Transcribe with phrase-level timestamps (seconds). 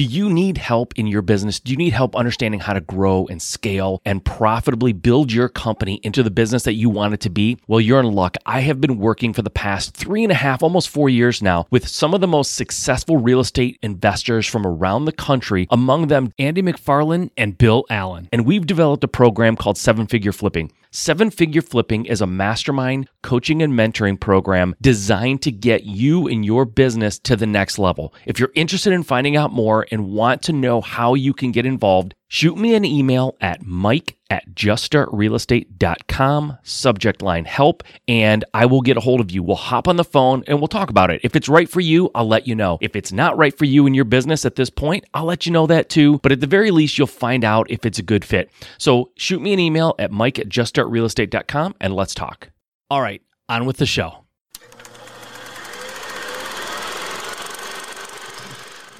[0.00, 1.60] Do you need help in your business?
[1.60, 6.00] Do you need help understanding how to grow and scale and profitably build your company
[6.02, 7.58] into the business that you want it to be?
[7.68, 8.38] Well, you're in luck.
[8.46, 11.66] I have been working for the past three and a half, almost four years now
[11.70, 16.32] with some of the most successful real estate investors from around the country, among them
[16.38, 18.30] Andy McFarland and Bill Allen.
[18.32, 20.72] And we've developed a program called Seven Figure Flipping.
[20.92, 26.44] Seven Figure Flipping is a mastermind coaching and mentoring program designed to get you and
[26.44, 28.12] your business to the next level.
[28.26, 31.64] If you're interested in finding out more and want to know how you can get
[31.64, 38.80] involved, shoot me an email at mike at juststartrealestate.com, subject line help, and I will
[38.80, 39.42] get a hold of you.
[39.42, 41.20] We'll hop on the phone and we'll talk about it.
[41.24, 42.78] If it's right for you, I'll let you know.
[42.80, 45.52] If it's not right for you and your business at this point, I'll let you
[45.52, 46.20] know that too.
[46.20, 48.52] But at the very least, you'll find out if it's a good fit.
[48.78, 52.50] So shoot me an email at mike at juststartrealestate.com and let's talk.
[52.88, 54.24] All right, on with the show.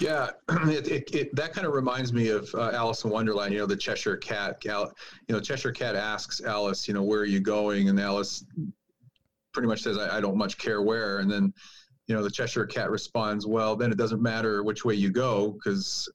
[0.00, 3.52] Yeah, it, it, it, that kind of reminds me of uh, Alice in Wonderland.
[3.52, 4.64] You know, the Cheshire Cat.
[4.66, 4.92] Al,
[5.28, 7.88] you know, Cheshire Cat asks Alice, you know, where are you going?
[7.88, 8.44] And Alice
[9.52, 11.18] pretty much says, I, I don't much care where.
[11.18, 11.52] And then,
[12.06, 15.50] you know, the Cheshire Cat responds, well, then it doesn't matter which way you go
[15.50, 16.08] because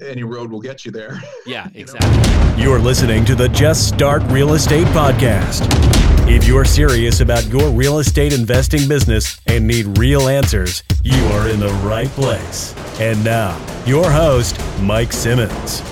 [0.00, 1.20] any road will get you there.
[1.46, 2.62] Yeah, exactly.
[2.62, 6.03] You're listening to the Just Start Real Estate Podcast.
[6.26, 11.50] If you're serious about your real estate investing business and need real answers, you are
[11.50, 12.74] in the right place.
[12.98, 15.82] And now, your host, Mike Simmons.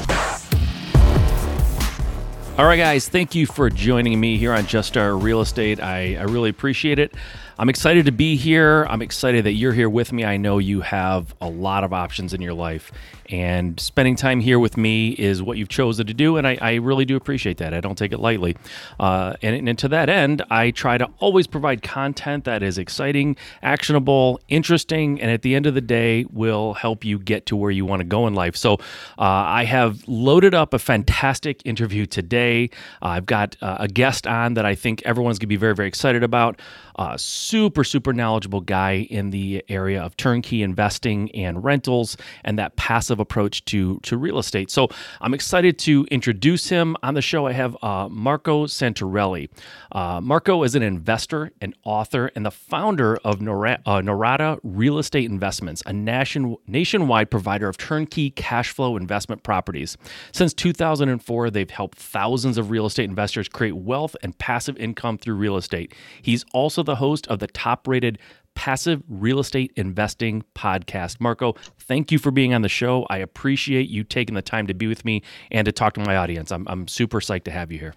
[2.56, 5.80] All right, guys, thank you for joining me here on Just Start Real Estate.
[5.80, 7.14] I, I really appreciate it.
[7.62, 8.88] I'm excited to be here.
[8.90, 10.24] I'm excited that you're here with me.
[10.24, 12.90] I know you have a lot of options in your life,
[13.28, 16.74] and spending time here with me is what you've chosen to do, and I, I
[16.74, 17.72] really do appreciate that.
[17.72, 18.56] I don't take it lightly.
[18.98, 23.36] Uh, and, and to that end, I try to always provide content that is exciting,
[23.62, 27.70] actionable, interesting, and at the end of the day, will help you get to where
[27.70, 28.56] you want to go in life.
[28.56, 28.78] So uh,
[29.18, 32.70] I have loaded up a fantastic interview today.
[33.00, 35.76] Uh, I've got uh, a guest on that I think everyone's going to be very,
[35.76, 36.60] very excited about.
[36.96, 37.16] Uh,
[37.52, 43.20] super, super knowledgeable guy in the area of turnkey investing and rentals and that passive
[43.20, 44.70] approach to, to real estate.
[44.70, 44.88] So
[45.20, 47.46] I'm excited to introduce him on the show.
[47.46, 49.50] I have uh, Marco Santarelli.
[49.92, 54.96] Uh, Marco is an investor, an author, and the founder of Nora- uh, Norada Real
[54.98, 59.98] Estate Investments, a nation- nationwide provider of turnkey cash flow investment properties.
[60.32, 65.34] Since 2004, they've helped thousands of real estate investors create wealth and passive income through
[65.34, 65.94] real estate.
[66.22, 68.18] He's also the host of the top rated
[68.54, 71.20] passive real estate investing podcast.
[71.20, 73.06] Marco, thank you for being on the show.
[73.08, 76.16] I appreciate you taking the time to be with me and to talk to my
[76.16, 76.52] audience.
[76.52, 77.94] I'm, I'm super psyched to have you here.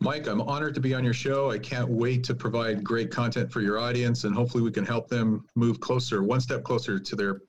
[0.00, 1.50] Mike, I'm honored to be on your show.
[1.50, 5.08] I can't wait to provide great content for your audience, and hopefully, we can help
[5.08, 7.42] them move closer, one step closer to their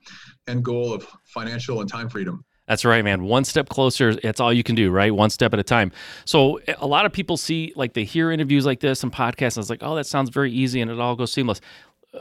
[0.47, 2.45] end goal of financial and time freedom.
[2.67, 3.23] That's right, man.
[3.23, 4.17] One step closer.
[4.23, 5.13] It's all you can do, right?
[5.13, 5.91] One step at a time.
[6.25, 9.63] So a lot of people see, like, they hear interviews like this and podcasts, and
[9.63, 11.59] it's like, oh, that sounds very easy, and it all goes seamless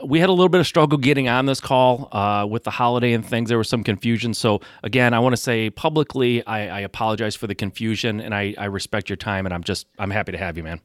[0.05, 3.13] we had a little bit of struggle getting on this call uh, with the holiday
[3.13, 3.49] and things.
[3.49, 4.33] There was some confusion.
[4.33, 8.55] So again, I want to say publicly, I, I apologize for the confusion, and I,
[8.57, 9.45] I respect your time.
[9.45, 10.79] And I'm just I'm happy to have you, man.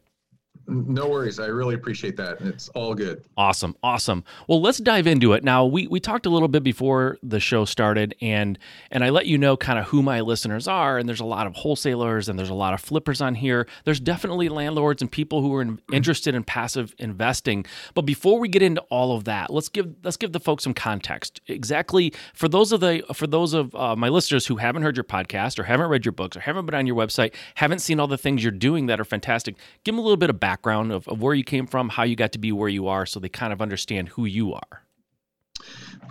[0.67, 1.39] No worries.
[1.39, 2.41] I really appreciate that.
[2.41, 3.25] It's all good.
[3.37, 3.77] Awesome.
[3.83, 4.25] Awesome.
[4.49, 5.45] Well, let's dive into it.
[5.45, 8.59] Now, we we talked a little bit before the show started and
[8.91, 11.47] and I let you know kind of who my listeners are and there's a lot
[11.47, 13.67] of wholesalers and there's a lot of flippers on here.
[13.85, 17.67] There's definitely landlords and people who are in, interested in passive investing.
[17.95, 20.75] But before we get into all of that, let's give let's give the folks some
[20.75, 21.41] context.
[21.47, 25.05] Exactly for those of the for those of uh, my listeners who haven't heard your
[25.05, 28.07] podcast or haven't read your books or haven't been on your website, haven't seen all
[28.07, 29.57] the things you're doing that are fantastic.
[29.85, 32.15] Give them a little bit of background of, of where you came from, how you
[32.15, 34.83] got to be where you are, so they kind of understand who you are.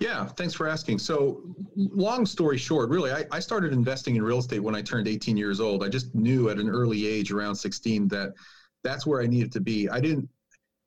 [0.01, 0.99] Yeah, thanks for asking.
[0.99, 1.41] So,
[1.77, 5.37] long story short, really, I, I, started investing in real estate when I turned 18
[5.37, 5.85] years old.
[5.85, 8.33] I just knew at an early age, around 16, that
[8.83, 9.87] that's where I needed to be.
[9.87, 10.27] I didn't.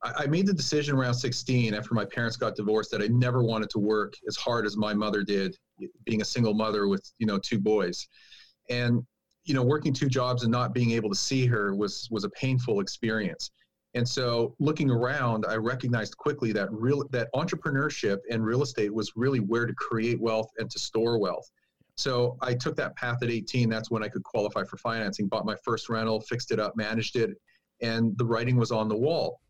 [0.03, 3.43] I, I made the decision around 16 after my parents got divorced that I never
[3.43, 5.57] wanted to work as hard as my mother did,
[6.05, 8.09] being a single mother with you know two boys,
[8.69, 9.07] and
[9.49, 12.31] you know, working two jobs and not being able to see her was was a
[12.31, 13.51] painful experience.
[13.95, 19.13] And so, looking around, I recognized quickly that real that entrepreneurship and real estate was
[19.17, 21.51] really where to create wealth and to store wealth.
[21.97, 23.69] So I took that path at 18.
[23.69, 25.27] That's when I could qualify for financing.
[25.27, 27.31] Bought my first rental, fixed it up, managed it,
[27.81, 29.41] and the writing was on the wall.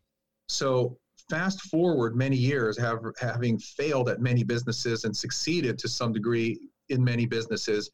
[0.47, 0.97] So
[1.29, 6.59] fast forward many years, have, having failed at many businesses and succeeded to some degree
[6.87, 7.91] in many businesses,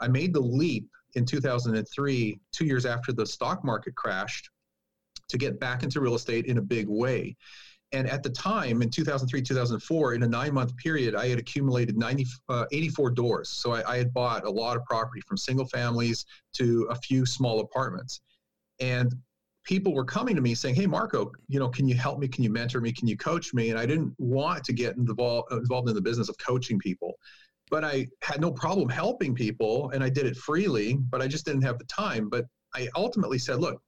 [0.00, 4.50] I made the leap in 2003, two years after the stock market crashed,
[5.28, 7.36] to get back into real estate in a big way.
[7.92, 11.96] And at the time, in 2003, 2004, in a nine month period, I had accumulated
[11.96, 13.48] 90, uh, 84 doors.
[13.48, 17.24] So I, I, had bought a lot of property from single families to a few
[17.24, 18.20] small apartments.
[18.78, 19.14] And
[19.64, 22.28] people were coming to me saying, Hey, Marco, you know, can you help me?
[22.28, 22.92] Can you mentor me?
[22.92, 23.70] Can you coach me?
[23.70, 27.14] And I didn't want to get involved, involved in the business of coaching people.
[27.70, 31.44] But I had no problem helping people and I did it freely, but I just
[31.44, 32.28] didn't have the time.
[32.28, 33.80] But I ultimately said, Look,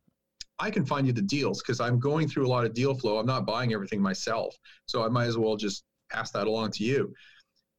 [0.58, 3.18] I can find you the deals because I'm going through a lot of deal flow.
[3.18, 4.54] I'm not buying everything myself.
[4.86, 7.12] So I might as well just pass that along to you.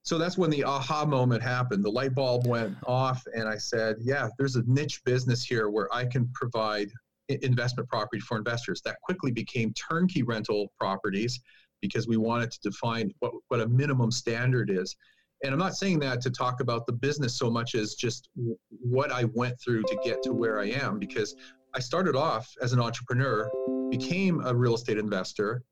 [0.03, 1.85] So that's when the aha moment happened.
[1.85, 5.93] The light bulb went off, and I said, Yeah, there's a niche business here where
[5.93, 6.89] I can provide
[7.29, 8.81] investment property for investors.
[8.83, 11.39] That quickly became turnkey rental properties
[11.81, 14.95] because we wanted to define what, what a minimum standard is.
[15.43, 18.29] And I'm not saying that to talk about the business so much as just
[18.69, 21.35] what I went through to get to where I am, because
[21.73, 23.51] I started off as an entrepreneur,
[23.89, 25.63] became a real estate investor,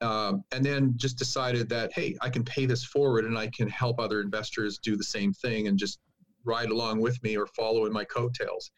[0.00, 3.68] um, and then just decided that hey, I can pay this forward and I can
[3.68, 6.00] help other investors do the same thing and just
[6.44, 8.70] ride along with me or follow in my coattails.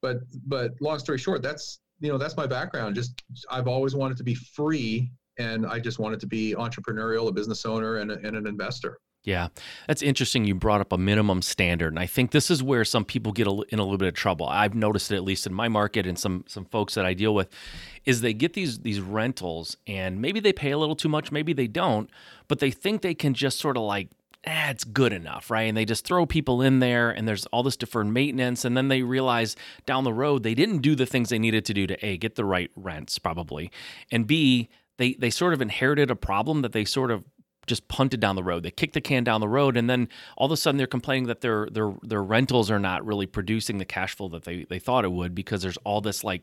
[0.00, 2.94] But but long story short, that's you know that's my background.
[2.94, 7.32] Just I've always wanted to be free, and I just wanted to be entrepreneurial, a
[7.32, 8.98] business owner, and, a, and an investor.
[9.24, 9.48] Yeah,
[9.88, 10.44] that's interesting.
[10.44, 13.46] You brought up a minimum standard, and I think this is where some people get
[13.46, 14.46] in a little bit of trouble.
[14.46, 17.34] I've noticed it at least in my market and some some folks that I deal
[17.34, 17.48] with,
[18.04, 21.54] is they get these these rentals, and maybe they pay a little too much, maybe
[21.54, 22.10] they don't,
[22.48, 24.08] but they think they can just sort of like,
[24.44, 25.62] eh, it's good enough, right?
[25.62, 28.88] And they just throw people in there, and there's all this deferred maintenance, and then
[28.88, 29.56] they realize
[29.86, 32.34] down the road they didn't do the things they needed to do to a get
[32.34, 33.70] the right rents probably,
[34.12, 34.68] and b
[34.98, 37.24] they they sort of inherited a problem that they sort of
[37.66, 38.62] just punted down the road.
[38.62, 41.26] They kicked the can down the road, and then all of a sudden they're complaining
[41.26, 44.78] that their their their rentals are not really producing the cash flow that they they
[44.78, 46.42] thought it would because there's all this like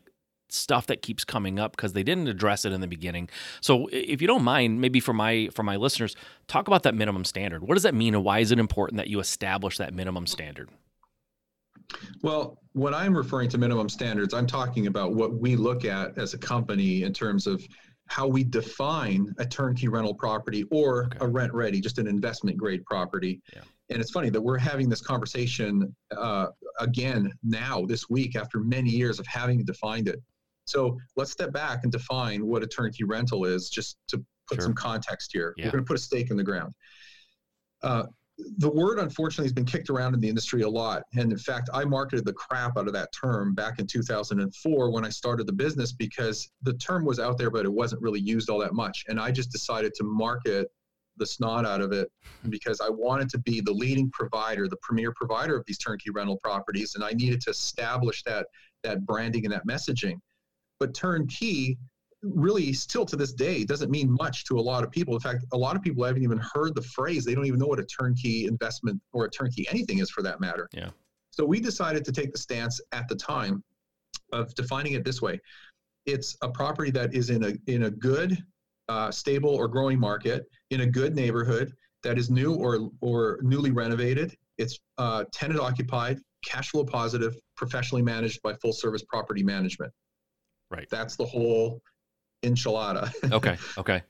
[0.52, 3.28] stuff that keeps coming up because they didn't address it in the beginning.
[3.60, 6.16] So if you don't mind, maybe for my for my listeners,
[6.46, 7.62] talk about that minimum standard.
[7.62, 10.68] What does that mean, and why is it important that you establish that minimum standard?
[12.22, 16.32] Well, when I'm referring to minimum standards, I'm talking about what we look at as
[16.34, 17.62] a company in terms of
[18.08, 21.18] how we define a turnkey rental property or okay.
[21.20, 23.40] a rent ready, just an investment grade property.
[23.54, 23.62] Yeah.
[23.90, 28.90] And it's funny that we're having this conversation uh, again now this week after many
[28.90, 30.20] years of having defined it.
[30.64, 34.64] So let's step back and define what a turnkey rental is, just to put sure.
[34.64, 35.54] some context here.
[35.56, 35.66] Yeah.
[35.66, 36.74] We're going to put a stake in the ground.
[37.82, 38.04] Uh,
[38.38, 41.02] the word unfortunately has been kicked around in the industry a lot.
[41.14, 45.04] And in fact i marketed the crap out of that term back in 2004 when
[45.04, 48.48] i started the business because the term was out there but it wasn't really used
[48.48, 49.04] all that much.
[49.08, 50.68] And i just decided to market
[51.18, 52.10] the snot out of it
[52.42, 52.50] hmm.
[52.50, 56.38] because i wanted to be the leading provider the premier provider of these turnkey rental
[56.42, 56.94] properties.
[56.94, 58.46] And i needed to establish that
[58.82, 60.16] that branding and that messaging.
[60.80, 61.78] But turnkey
[62.22, 65.14] really still to this day doesn't mean much to a lot of people.
[65.14, 67.24] In fact, a lot of people haven't even heard the phrase.
[67.24, 70.40] They don't even know what a turnkey investment or a turnkey anything is for that
[70.40, 70.68] matter.
[70.72, 70.90] Yeah.
[71.30, 73.64] So we decided to take the stance at the time
[74.32, 75.40] of defining it this way.
[76.06, 78.36] It's a property that is in a in a good,
[78.88, 81.72] uh, stable or growing market in a good neighborhood
[82.02, 84.36] that is new or or newly renovated.
[84.58, 89.92] It's uh, tenant occupied, cash flow positive, professionally managed by full service property management.
[90.70, 90.88] Right.
[90.90, 91.80] That's the whole
[92.42, 93.12] enchilada.
[93.32, 93.56] okay.
[93.78, 94.02] Okay.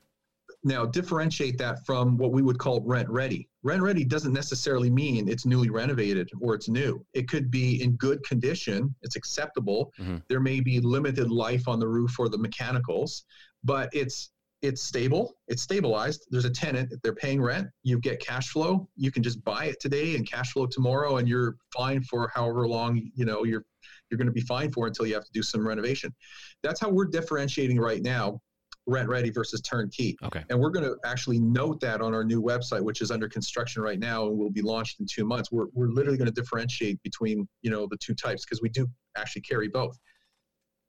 [0.65, 3.49] Now, differentiate that from what we would call rent ready.
[3.63, 7.05] Rent ready doesn't necessarily mean it's newly renovated or it's new.
[7.13, 9.91] It could be in good condition, it's acceptable.
[9.99, 10.17] Mm-hmm.
[10.29, 13.25] There may be limited life on the roof or the mechanicals,
[13.65, 14.31] but it's
[14.63, 16.25] it's stable, it's stabilized.
[16.31, 18.87] There's a tenant, they're paying rent, you get cash flow.
[18.95, 22.67] You can just buy it today and cash flow tomorrow and you're fine for however
[22.67, 23.65] long, you know, you're
[24.09, 26.13] you're going to be fine for until you have to do some renovation.
[26.61, 28.39] That's how we're differentiating right now
[28.85, 30.15] rent ready versus turnkey.
[30.23, 30.43] Okay.
[30.49, 33.81] And we're going to actually note that on our new website, which is under construction
[33.81, 35.51] right now and will be launched in two months.
[35.51, 38.87] We're, we're literally going to differentiate between, you know, the two types because we do
[39.17, 39.97] actually carry both.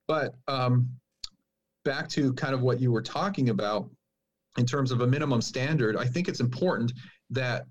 [0.06, 0.90] But um,
[1.84, 3.88] back to kind of what you were talking about
[4.58, 6.92] in terms of a minimum standard, I think it's important
[7.30, 7.64] that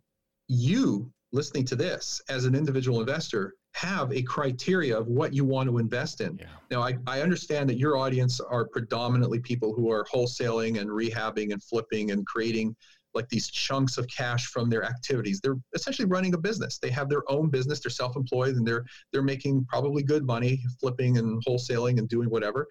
[0.48, 5.68] you listening to this as an individual investor have a criteria of what you want
[5.68, 6.38] to invest in.
[6.40, 6.46] Yeah.
[6.70, 11.52] Now, I, I understand that your audience are predominantly people who are wholesaling and rehabbing
[11.52, 12.76] and flipping and creating
[13.16, 15.40] like these chunks of cash from their activities.
[15.40, 16.80] They're essentially running a business.
[16.80, 17.80] They have their own business.
[17.80, 22.68] They're self-employed and they're they're making probably good money flipping and wholesaling and doing whatever.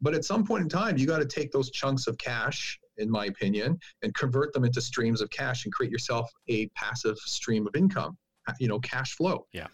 [0.00, 3.10] But at some point in time, you got to take those chunks of cash, in
[3.10, 7.66] my opinion, and convert them into streams of cash and create yourself a passive stream
[7.66, 8.16] of income.
[8.60, 9.46] You know, cash flow.
[9.52, 9.66] Yeah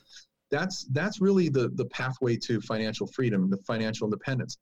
[0.52, 4.58] that's that's really the the pathway to financial freedom, the financial independence.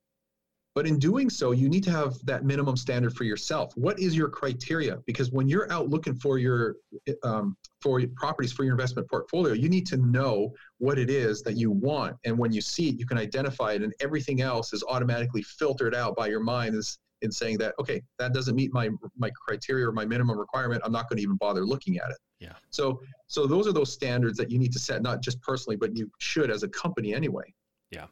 [0.75, 3.73] But in doing so, you need to have that minimum standard for yourself.
[3.77, 4.99] What is your criteria?
[5.05, 6.77] Because when you're out looking for your
[7.25, 11.55] um, for properties for your investment portfolio, you need to know what it is that
[11.57, 12.17] you want.
[12.25, 15.95] And when you see it, you can identify it, and everything else is automatically filtered
[15.95, 19.89] out by your mind as in saying that okay, that doesn't meet my my criteria
[19.89, 20.83] or my minimum requirement.
[20.85, 22.19] I'm not going to even bother looking at it.
[22.39, 22.53] Yeah.
[22.71, 25.97] So so those are those standards that you need to set, not just personally, but
[25.97, 27.53] you should as a company anyway.
[27.91, 28.07] Yeah,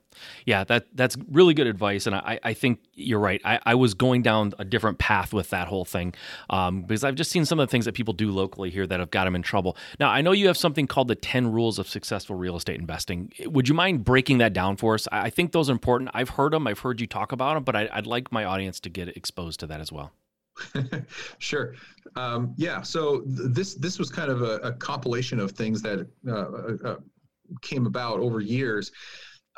[0.45, 3.41] yeah, that that's really good advice, and I, I think you're right.
[3.45, 6.15] I, I was going down a different path with that whole thing
[6.51, 8.99] um, because I've just seen some of the things that people do locally here that
[8.99, 9.77] have got them in trouble.
[10.01, 13.33] Now I know you have something called the ten rules of successful real estate investing.
[13.47, 15.07] Would you mind breaking that down for us?
[15.13, 16.11] I think those are important.
[16.13, 16.67] I've heard them.
[16.67, 19.61] I've heard you talk about them, but I, would like my audience to get exposed
[19.61, 20.11] to that as well.
[21.39, 21.75] sure.
[22.17, 22.83] Um, yeah.
[22.83, 26.77] So th- this this was kind of a, a compilation of things that uh, uh,
[26.85, 26.97] uh
[27.63, 28.91] came about over years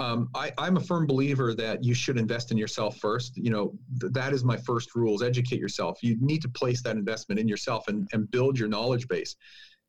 [0.00, 3.36] um, I, am a firm believer that you should invest in yourself first.
[3.36, 5.98] You know, th- that is my first rule is educate yourself.
[6.02, 9.36] You need to place that investment in yourself and, and build your knowledge base.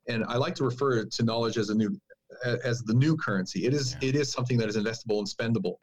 [0.08, 1.98] And I like to refer to knowledge as a new,
[2.44, 3.64] as the new currency.
[3.64, 4.10] It is, yeah.
[4.10, 5.76] it is something that is investable and spendable.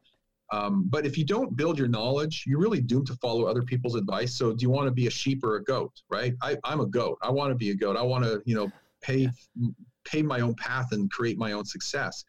[0.51, 3.95] Um, but if you don't build your knowledge, you're really doomed to follow other people's
[3.95, 4.35] advice.
[4.35, 6.35] So do you want to be a sheep or a goat, right?
[6.43, 7.17] I, I'm a goat.
[7.23, 7.97] I want to be a goat.
[7.97, 8.71] I want to, you know,
[9.01, 9.69] pay, yeah.
[10.05, 12.25] pay my own path and create my own success.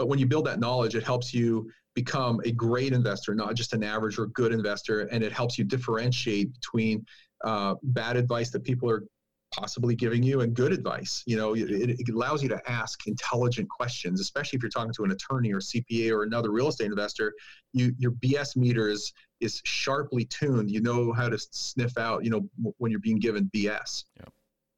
[0.00, 3.74] But when you build that knowledge, it helps you become a great investor, not just
[3.74, 5.00] an average or good investor.
[5.00, 7.04] And it helps you differentiate between
[7.44, 9.04] uh, bad advice that people are
[9.52, 11.22] possibly giving you and good advice.
[11.26, 15.04] You know, it, it, allows you to ask intelligent questions, especially if you're talking to
[15.04, 17.34] an attorney or CPA or another real estate investor.
[17.74, 20.70] You, your BS meter is, is sharply tuned.
[20.70, 24.04] You know how to sniff out, you know, when you're being given BS.
[24.18, 24.24] Yeah.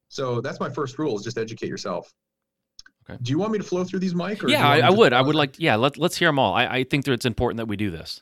[0.09, 2.13] So that's my first rule is just educate yourself.
[3.09, 3.19] Okay.
[3.21, 4.41] Do you want me to flow through these, Mike?
[4.47, 5.13] yeah, I, I would.
[5.13, 5.59] I would like.
[5.59, 6.53] Yeah, let let's hear them all.
[6.53, 8.21] I, I think that it's important that we do this.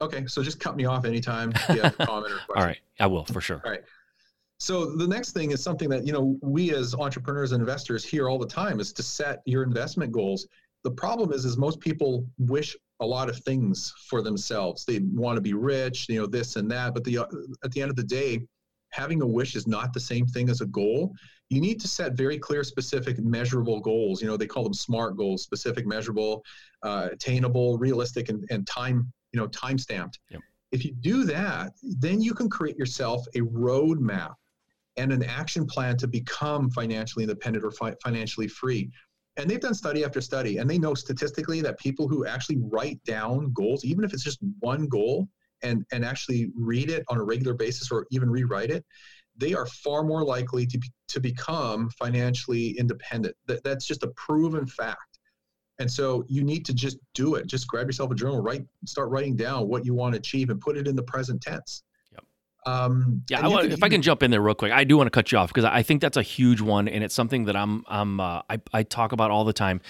[0.00, 2.56] Okay, so just cut me off anytime you have a comment or question.
[2.56, 3.60] all right, I will for sure.
[3.64, 3.82] All right.
[4.58, 8.28] So the next thing is something that you know we as entrepreneurs and investors hear
[8.28, 10.46] all the time is to set your investment goals.
[10.84, 14.84] The problem is, is most people wish a lot of things for themselves.
[14.84, 16.94] They want to be rich, you know, this and that.
[16.94, 17.18] But the
[17.64, 18.40] at the end of the day,
[18.90, 21.14] having a wish is not the same thing as a goal
[21.50, 24.20] you need to set very clear, specific, measurable goals.
[24.20, 26.44] You know, they call them SMART goals: specific, measurable,
[26.82, 29.10] uh, attainable, realistic, and, and time.
[29.32, 30.20] You know, time stamped.
[30.30, 30.40] Yep.
[30.72, 34.34] If you do that, then you can create yourself a roadmap
[34.96, 38.90] and an action plan to become financially independent or fi- financially free.
[39.36, 43.02] And they've done study after study, and they know statistically that people who actually write
[43.04, 45.28] down goals, even if it's just one goal,
[45.62, 48.84] and and actually read it on a regular basis or even rewrite it,
[49.38, 53.34] they are far more likely to, be, to become financially independent.
[53.46, 55.18] That, that's just a proven fact.
[55.78, 57.46] And so you need to just do it.
[57.46, 60.60] Just grab yourself a journal, write, start writing down what you want to achieve and
[60.60, 61.84] put it in the present tense.
[62.10, 62.24] Yep.
[62.66, 65.06] Um, yeah, I, want, if I can jump in there real quick, I do want
[65.06, 67.54] to cut you off because I think that's a huge one, and it's something that
[67.54, 69.80] I'm, I'm, uh, I, I talk about all the time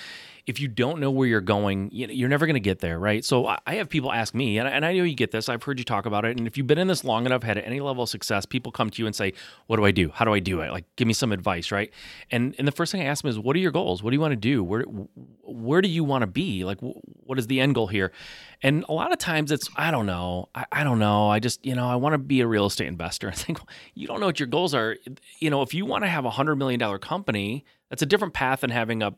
[0.48, 3.22] if you don't know where you're going, you're never going to get there, right?
[3.22, 5.46] So I have people ask me, and I know you get this.
[5.50, 7.58] I've heard you talk about it, and if you've been in this long enough, had
[7.58, 9.34] any level of success, people come to you and say,
[9.66, 10.10] "What do I do?
[10.10, 10.72] How do I do it?
[10.72, 11.92] Like, give me some advice, right?"
[12.30, 14.02] And and the first thing I ask them is, "What are your goals?
[14.02, 14.64] What do you want to do?
[14.64, 16.64] Where where do you want to be?
[16.64, 18.10] Like, what is the end goal here?"
[18.62, 21.64] And a lot of times it's, I don't know, I, I don't know, I just
[21.64, 23.28] you know, I want to be a real estate investor.
[23.32, 24.96] I think well, you don't know what your goals are.
[25.40, 28.32] You know, if you want to have a hundred million dollar company, that's a different
[28.32, 29.12] path than having a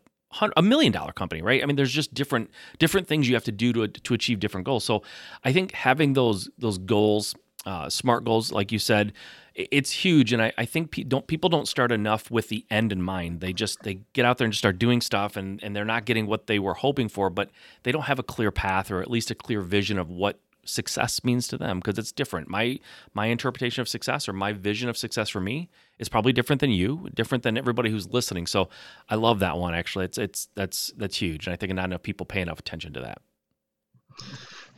[0.56, 1.62] a million dollar company, right?
[1.62, 4.64] I mean, there's just different different things you have to do to to achieve different
[4.64, 4.84] goals.
[4.84, 5.02] So
[5.44, 7.34] I think having those those goals,
[7.66, 9.12] uh, smart goals, like you said,
[9.54, 10.32] it's huge.
[10.32, 13.40] And I, I think pe- don't people don't start enough with the end in mind.
[13.40, 16.04] They just they get out there and just start doing stuff, and and they're not
[16.04, 17.50] getting what they were hoping for, but
[17.82, 21.24] they don't have a clear path or at least a clear vision of what success
[21.24, 22.48] means to them because it's different.
[22.48, 22.78] My
[23.14, 26.70] my interpretation of success or my vision of success for me is probably different than
[26.70, 28.46] you, different than everybody who's listening.
[28.46, 28.68] So
[29.08, 30.06] I love that one actually.
[30.06, 33.00] It's it's that's that's huge, and I think not enough people pay enough attention to
[33.00, 33.22] that.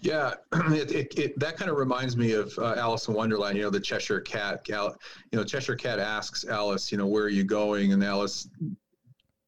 [0.02, 3.56] Yeah, it, it, it, that kind of reminds me of uh, Alice in Wonderland.
[3.56, 4.64] You know, the Cheshire Cat.
[4.64, 4.96] Gal,
[5.30, 7.92] you know, Cheshire Cat asks Alice, you know, where are you going?
[7.92, 8.48] And Alice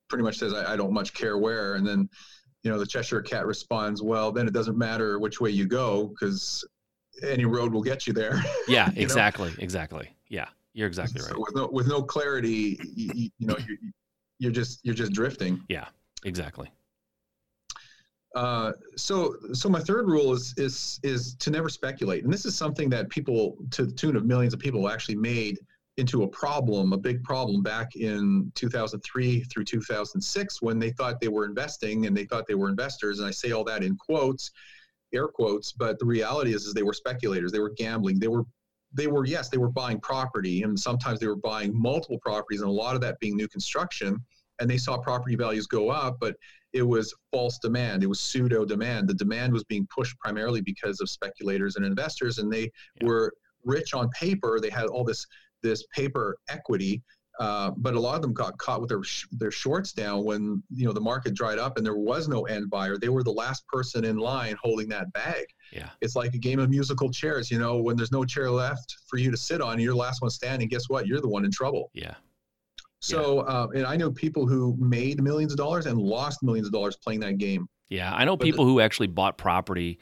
[0.08, 1.74] pretty much says, I, I don't much care where.
[1.74, 2.08] And then
[2.64, 6.06] you know the cheshire cat responds well then it doesn't matter which way you go
[6.09, 6.64] because
[7.23, 8.42] any road will get you there.
[8.68, 9.56] Yeah exactly know?
[9.59, 11.38] exactly yeah you're exactly so right.
[11.38, 13.78] with no with no clarity you, you know you're,
[14.38, 15.62] you're just you're just drifting.
[15.68, 15.87] Yeah
[16.25, 16.71] exactly.
[18.35, 22.25] Uh, so so my third rule is is is to never speculate.
[22.25, 25.59] And this is something that people to the tune of millions of people actually made
[25.96, 31.28] into a problem, a big problem back in 2003 through 2006 when they thought they
[31.28, 33.20] were investing and they thought they were investors.
[33.20, 34.50] And I say all that in quotes.
[35.12, 37.52] air quotes, but the reality is, is they were speculators.
[37.52, 38.18] They were gambling.
[38.18, 38.44] They were,
[38.92, 42.68] they were yes, they were buying property, and sometimes they were buying multiple properties, and
[42.68, 44.18] a lot of that being new construction.
[44.60, 46.36] And they saw property values go up, but
[46.72, 48.02] it was false demand.
[48.02, 49.08] It was pseudo demand.
[49.08, 52.70] The demand was being pushed primarily because of speculators and investors, and they
[53.00, 53.06] yeah.
[53.06, 53.32] were
[53.64, 54.58] rich on paper.
[54.60, 55.24] They had all this
[55.64, 57.02] this paper equity,
[57.40, 60.62] uh, but a lot of them got caught with their sh- their shorts down when
[60.73, 62.97] you know the market dried up and there was no end buyer.
[62.97, 65.44] They were the last person in line holding that bag.
[65.73, 67.50] Yeah, it's like a game of musical chairs.
[67.50, 70.23] You know, when there's no chair left for you to sit on, you're the last
[70.23, 70.68] one standing.
[70.68, 71.09] Guess what?
[71.09, 71.90] You're the one in trouble.
[71.92, 72.14] Yeah.
[73.00, 73.52] So, yeah.
[73.52, 76.97] Uh, and I know people who made millions of dollars and lost millions of dollars
[76.97, 77.68] playing that game.
[77.90, 79.99] Yeah, I know but people the, who actually bought property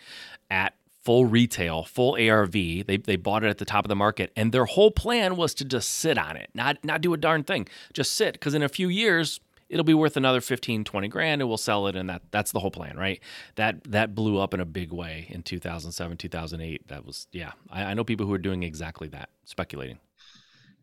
[0.51, 2.53] at full retail, full ARV.
[2.53, 5.55] They, they bought it at the top of the market, and their whole plan was
[5.55, 8.35] to just sit on it, not not do a darn thing, just sit.
[8.35, 11.87] Because in a few years, it'll be worth another 15, 20 grand, and we'll sell
[11.89, 13.21] it, and that that's the whole plan, right?
[13.57, 16.89] That that blew up in a big way in 2007, 2008.
[16.89, 17.53] That was yeah.
[17.71, 19.99] I, I know people who are doing exactly that, speculating.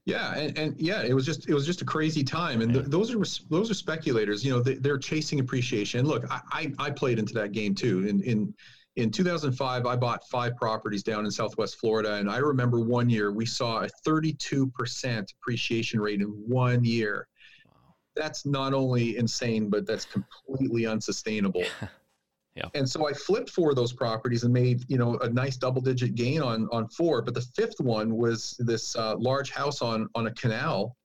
[0.06, 2.86] Yeah, and, and yeah, it was just it was just a crazy time, and th-
[2.88, 4.44] those are those are speculators.
[4.44, 6.06] You know, they, are chasing appreciation.
[6.06, 8.08] Look, I, I, I played into that game too.
[8.08, 8.54] In in
[9.01, 13.32] in 2005, I bought five properties down in Southwest Florida, and I remember one year
[13.32, 17.27] we saw a 32% appreciation rate in one year.
[17.65, 17.96] Wow.
[18.15, 21.63] That's not only insane, but that's completely unsustainable.
[22.56, 22.65] yeah.
[22.75, 26.15] And so I flipped four of those properties and made you know a nice double-digit
[26.15, 27.22] gain on on four.
[27.22, 30.98] But the fifth one was this uh, large house on on a canal,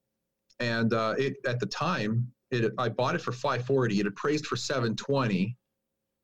[0.59, 4.01] and uh, it at the time it I bought it for 540.
[4.01, 5.57] It appraised for 720.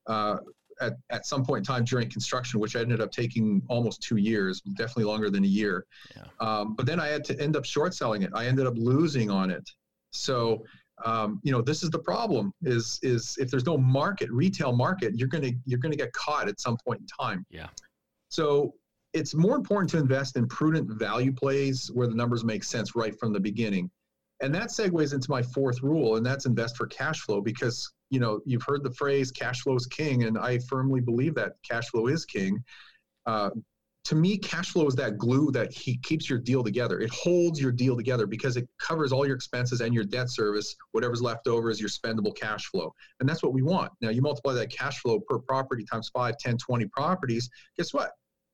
[0.07, 0.39] Uh,
[0.81, 4.61] at, at some point in time during construction, which ended up taking almost two years,
[4.61, 5.87] definitely longer than a year.
[6.17, 6.25] Yeah.
[6.41, 8.31] Um, but then I had to end up short selling it.
[8.35, 9.69] I ended up losing on it.
[10.13, 10.65] So,
[11.05, 15.15] um, you know, this is the problem: is is if there's no market, retail market,
[15.15, 17.47] you're gonna you're gonna get caught at some point in time.
[17.51, 17.69] Yeah.
[18.29, 18.75] So
[19.13, 23.19] it's more important to invest in prudent value plays where the numbers make sense right
[23.19, 23.91] from the beginning.
[24.43, 28.21] And that segues into my fourth rule, and that's invest for cash flow because you
[28.21, 31.89] know you've heard the phrase cash flow is king, and I firmly believe that cash
[31.89, 32.63] flow is king.
[33.27, 33.51] Uh,
[34.05, 37.01] to me, cash flow is that glue that he keeps your deal together.
[37.01, 40.75] It holds your deal together because it covers all your expenses and your debt service.
[40.93, 42.95] Whatever's left over is your spendable cash flow.
[43.21, 43.93] And that's what we want.
[44.01, 47.51] Now, you multiply that cash flow per property times 5, 10, 20 properties.
[47.77, 48.13] Guess what?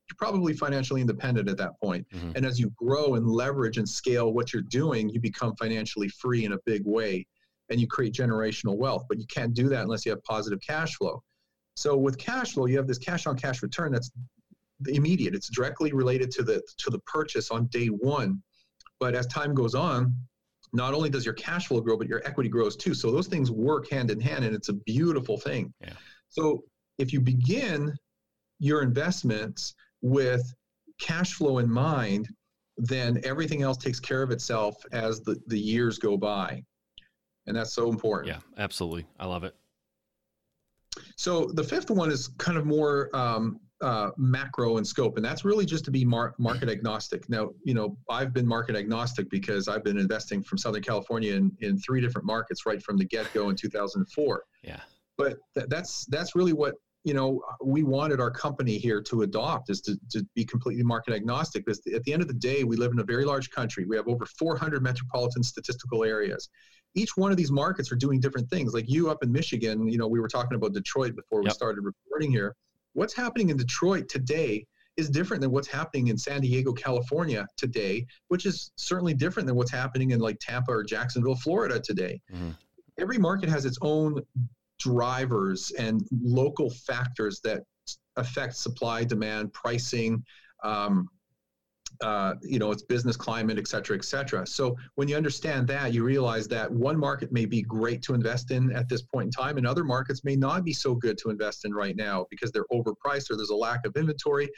[0.08, 2.06] you're probably financially independent at that point.
[2.14, 2.32] Mm-hmm.
[2.36, 6.44] And as you grow and leverage and scale what you're doing, you become financially free
[6.44, 7.26] in a big way
[7.70, 9.04] and you create generational wealth.
[9.08, 11.22] But you can't do that unless you have positive cash flow.
[11.74, 14.10] So with cash flow, you have this cash on cash return that's
[14.86, 15.34] immediate.
[15.34, 18.42] It's directly related to the to the purchase on day one.
[18.98, 20.14] But as time goes on,
[20.72, 22.94] not only does your cash flow grow, but your equity grows too.
[22.94, 25.72] So those things work hand in hand, and it's a beautiful thing.
[25.80, 25.92] Yeah.
[26.28, 26.64] So
[26.98, 27.94] if you begin
[28.58, 30.42] your investments with
[30.98, 32.28] cash flow in mind,
[32.78, 36.62] then everything else takes care of itself as the, the years go by.
[37.46, 38.28] And that's so important.
[38.28, 39.06] Yeah, absolutely.
[39.18, 39.54] I love it.
[41.16, 45.44] So the fifth one is kind of more um, uh, macro in scope, and that's
[45.44, 47.28] really just to be mar- market agnostic.
[47.28, 51.52] Now, you know, I've been market agnostic because I've been investing from Southern California in,
[51.60, 54.44] in three different markets right from the get go in 2004.
[54.62, 54.80] Yeah.
[55.18, 59.70] But th- that's that's really what you know we wanted our company here to adopt
[59.70, 62.76] is to, to be completely market agnostic because at the end of the day we
[62.76, 66.50] live in a very large country we have over 400 metropolitan statistical areas
[66.96, 68.74] each one of these markets are doing different things.
[68.74, 71.54] Like you up in michigan you know we were talking about detroit before we yep.
[71.54, 72.54] started recording here.
[72.94, 78.06] What's happening in detroit today is different than what's happening in san diego california today
[78.28, 82.20] which is certainly different than what's happening in like tampa or jacksonville florida today.
[82.32, 82.50] Mm-hmm.
[82.98, 84.22] Every market has its own
[84.78, 87.62] drivers and local factors that
[88.16, 90.24] affect supply, demand, pricing,
[90.64, 91.08] um,
[92.02, 94.46] uh, you know, its business climate, et cetera, et cetera.
[94.46, 98.50] So when you understand that, you realize that one market may be great to invest
[98.50, 101.30] in at this point in time, and other markets may not be so good to
[101.30, 104.48] invest in right now because they're overpriced or there's a lack of inventory,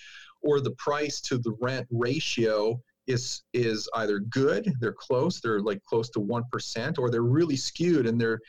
[0.42, 5.82] or the price to the rent ratio is is either good, they're close, they're like
[5.84, 8.40] close to one percent, or they're really skewed and they're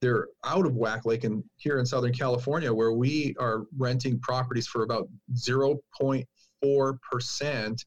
[0.00, 4.66] they're out of whack like in here in southern california where we are renting properties
[4.66, 7.84] for about 0.4%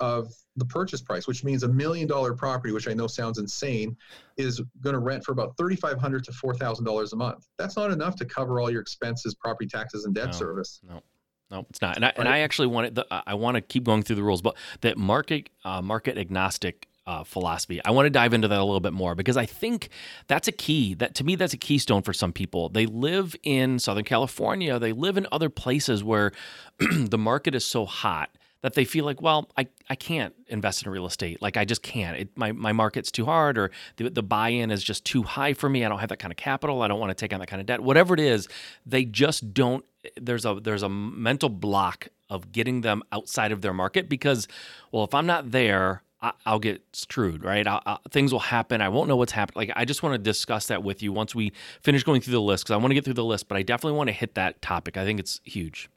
[0.00, 3.96] of the purchase price which means a million dollar property which i know sounds insane
[4.36, 8.24] is going to rent for about 3500 to $4000 a month that's not enough to
[8.24, 11.02] cover all your expenses property taxes and debt no, service no
[11.48, 11.94] no, it's not.
[11.94, 12.18] And I, right.
[12.18, 13.06] and I actually want it.
[13.08, 17.22] I want to keep going through the rules, but that market uh, market agnostic uh,
[17.22, 17.80] philosophy.
[17.84, 19.90] I want to dive into that a little bit more because I think
[20.26, 20.94] that's a key.
[20.94, 22.68] That to me, that's a keystone for some people.
[22.68, 24.78] They live in Southern California.
[24.78, 26.32] They live in other places where
[26.78, 28.30] the market is so hot
[28.62, 31.40] that they feel like, well, I, I can't invest in real estate.
[31.40, 32.16] Like I just can't.
[32.16, 35.52] It, my my market's too hard, or the, the buy in is just too high
[35.52, 35.84] for me.
[35.84, 36.82] I don't have that kind of capital.
[36.82, 37.80] I don't want to take on that kind of debt.
[37.80, 38.48] Whatever it is,
[38.84, 39.84] they just don't.
[40.20, 44.48] There's a there's a mental block of getting them outside of their market because,
[44.90, 47.66] well, if I'm not there, I, will get screwed, right?
[47.66, 48.80] I'll, I'll, things will happen.
[48.80, 49.68] I won't know what's happening.
[49.68, 52.40] Like, I just want to discuss that with you once we finish going through the
[52.40, 54.34] list because I want to get through the list, but I definitely want to hit
[54.34, 54.96] that topic.
[54.96, 55.88] I think it's huge.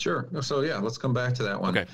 [0.00, 0.28] Sure.
[0.40, 1.78] So, yeah, let's come back to that one.
[1.78, 1.90] Okay.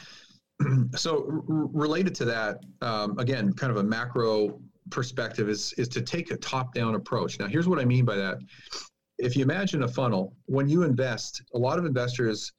[0.97, 4.59] So, r- related to that, um, again, kind of a macro
[4.91, 7.39] perspective is is to take a top down approach.
[7.39, 8.39] Now, here's what I mean by that.
[9.19, 12.53] If you imagine a funnel, when you invest, a lot of investors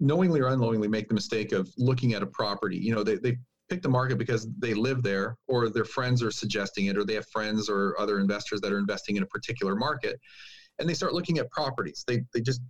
[0.00, 2.76] knowingly or unknowingly make the mistake of looking at a property.
[2.76, 3.36] You know, they, they
[3.68, 7.14] pick the market because they live there or their friends are suggesting it or they
[7.14, 10.18] have friends or other investors that are investing in a particular market
[10.78, 12.62] and they start looking at properties they, they just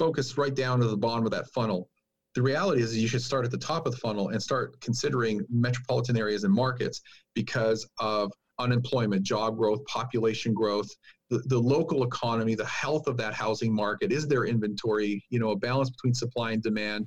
[0.00, 1.88] focus right down to the bottom of that funnel
[2.34, 5.40] the reality is you should start at the top of the funnel and start considering
[5.50, 7.02] metropolitan areas and markets
[7.34, 10.88] because of unemployment job growth population growth
[11.28, 15.50] the, the local economy the health of that housing market is there inventory you know
[15.50, 17.06] a balance between supply and demand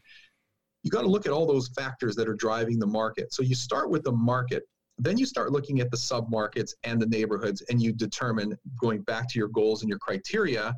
[0.83, 3.33] you got to look at all those factors that are driving the market.
[3.33, 4.63] So you start with the market,
[4.97, 9.01] then you start looking at the sub markets and the neighborhoods, and you determine going
[9.01, 10.75] back to your goals and your criteria.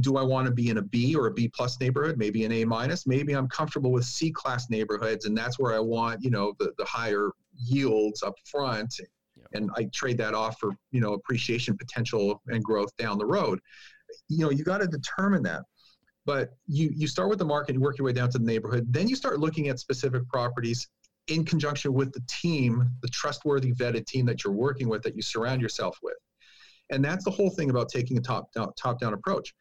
[0.00, 2.18] Do I want to be in a B or a B plus neighborhood?
[2.18, 3.06] Maybe an A minus.
[3.06, 6.72] Maybe I'm comfortable with C class neighborhoods, and that's where I want you know the,
[6.78, 9.00] the higher yields up front,
[9.52, 13.60] and I trade that off for you know appreciation potential and growth down the road.
[14.28, 15.62] You know you got to determine that
[16.28, 18.86] but you you start with the market and work your way down to the neighborhood
[18.90, 20.86] then you start looking at specific properties
[21.28, 25.22] in conjunction with the team the trustworthy vetted team that you're working with that you
[25.22, 26.16] surround yourself with
[26.90, 29.54] and that's the whole thing about taking a top down top down approach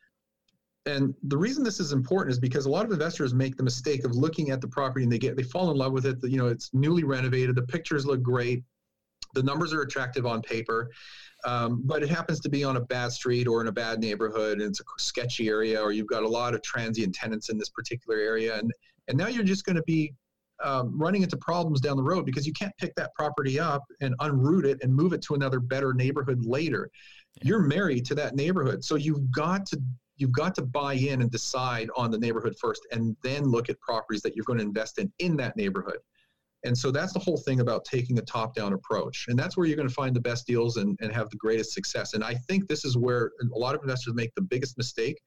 [0.88, 4.04] and the reason this is important is because a lot of investors make the mistake
[4.06, 6.18] of looking at the property and they get they fall in love with it.
[6.24, 7.56] You know it's newly renovated.
[7.56, 8.64] The pictures look great.
[9.34, 10.90] The numbers are attractive on paper
[11.46, 14.60] um, but it happens to be on a bad street or in a bad neighborhood,
[14.60, 17.70] and it's a sketchy area, or you've got a lot of transient tenants in this
[17.70, 18.72] particular area, and
[19.08, 20.14] and now you're just going to be
[20.64, 24.18] um, running into problems down the road because you can't pick that property up and
[24.20, 26.90] unroot it and move it to another better neighborhood later.
[27.44, 29.82] You're married to that neighborhood, so you've got to
[30.18, 33.80] you've got to buy in and decide on the neighborhood first, and then look at
[33.80, 36.00] properties that you're going to invest in in that neighborhood.
[36.64, 39.26] And so that's the whole thing about taking a top down approach.
[39.30, 41.72] And that's where you're going to find the best deals and, and have the greatest
[41.72, 42.14] success.
[42.14, 45.22] And I think this is where a lot of investors make the biggest mistake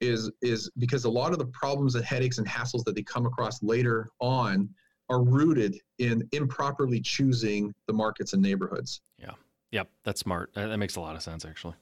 [0.00, 3.26] is, is because a lot of the problems and headaches and hassles that they come
[3.26, 4.68] across later on
[5.10, 9.02] are rooted in improperly choosing the markets and neighborhoods.
[9.18, 9.32] Yeah.
[9.72, 9.90] Yep.
[10.04, 10.50] That's smart.
[10.54, 11.74] That makes a lot of sense, actually.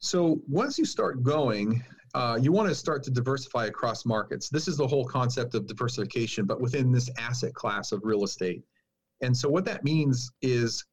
[0.00, 1.82] So once you start going,
[2.14, 4.48] uh, you want to start to diversify across markets.
[4.48, 8.62] This is the whole concept of diversification, but within this asset class of real estate.
[9.22, 10.84] And so what that means is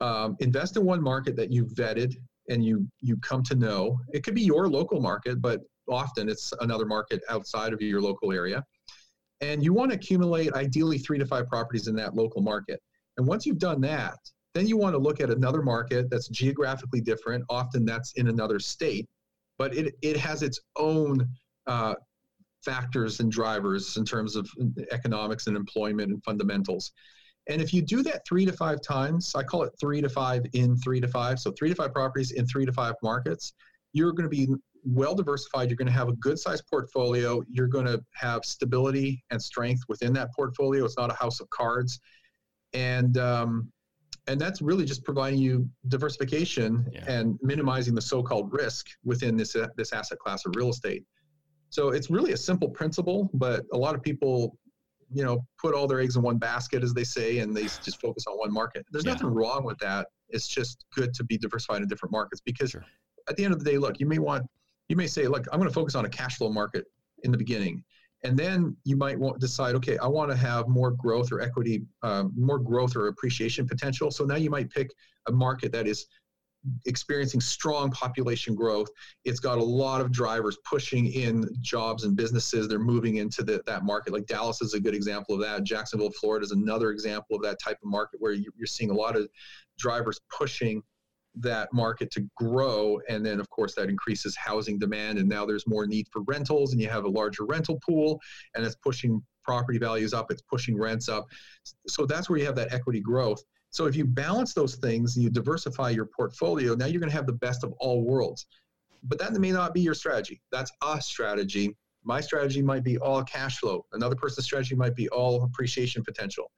[0.00, 2.14] um, invest in one market that you've vetted
[2.48, 3.98] and you you come to know.
[4.12, 8.32] It could be your local market, but often it's another market outside of your local
[8.32, 8.64] area.
[9.40, 12.80] And you want to accumulate ideally three to five properties in that local market.
[13.16, 14.18] And once you've done that,
[14.54, 17.44] then you want to look at another market that's geographically different.
[17.48, 19.06] Often that's in another state
[19.58, 21.28] but it, it has its own
[21.66, 21.94] uh,
[22.64, 24.48] factors and drivers in terms of
[24.90, 26.92] economics and employment and fundamentals.
[27.48, 30.44] And if you do that three to five times, I call it three to five
[30.52, 31.38] in three to five.
[31.40, 33.52] So three to five properties in three to five markets,
[33.92, 34.48] you're going to be
[34.84, 35.70] well diversified.
[35.70, 37.42] You're going to have a good sized portfolio.
[37.48, 40.84] You're going to have stability and strength within that portfolio.
[40.84, 41.98] It's not a house of cards.
[42.74, 43.72] And um,
[44.28, 47.04] and that's really just providing you diversification yeah.
[47.08, 51.02] and minimizing the so-called risk within this uh, this asset class of real estate.
[51.70, 54.56] So it's really a simple principle, but a lot of people,
[55.12, 58.00] you know, put all their eggs in one basket, as they say, and they just
[58.00, 58.84] focus on one market.
[58.92, 59.12] There's yeah.
[59.12, 60.06] nothing wrong with that.
[60.28, 62.84] It's just good to be diversified in different markets because sure.
[63.28, 64.46] at the end of the day, look, you may want,
[64.88, 66.84] you may say, look, I'm going to focus on a cash flow market
[67.24, 67.82] in the beginning
[68.24, 71.82] and then you might want decide okay i want to have more growth or equity
[72.02, 74.10] um, more growth or appreciation potential.
[74.10, 74.90] So now you might pick
[75.26, 76.06] a market that is
[76.86, 78.88] experiencing strong population growth.
[79.24, 82.66] It's got a lot of drivers pushing in jobs and businesses.
[82.66, 84.12] They're moving into the, that market.
[84.12, 85.62] Like dallas is a good example of that.
[85.62, 89.16] Jacksonville florida is another example of that type of market where you're seeing a lot
[89.16, 89.28] of
[89.78, 90.82] drivers pushing
[91.40, 95.66] that market to grow and then of course that increases housing demand and now there's
[95.66, 98.20] more need for rentals and you have a larger rental pool
[98.54, 101.26] and it's pushing property values up, it's pushing rents up.
[101.86, 103.42] So that's where you have that equity growth.
[103.70, 107.16] So if you balance those things and you diversify your portfolio, now you're going to
[107.16, 108.46] have the best of all worlds.
[109.04, 110.40] But that may not be your strategy.
[110.52, 111.74] That's a strategy.
[112.04, 113.84] My strategy might be all cash flow.
[113.92, 116.50] Another person's strategy might be all appreciation potential.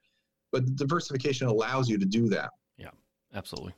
[0.51, 2.49] But diversification allows you to do that.
[2.77, 2.89] Yeah,
[3.33, 3.73] absolutely.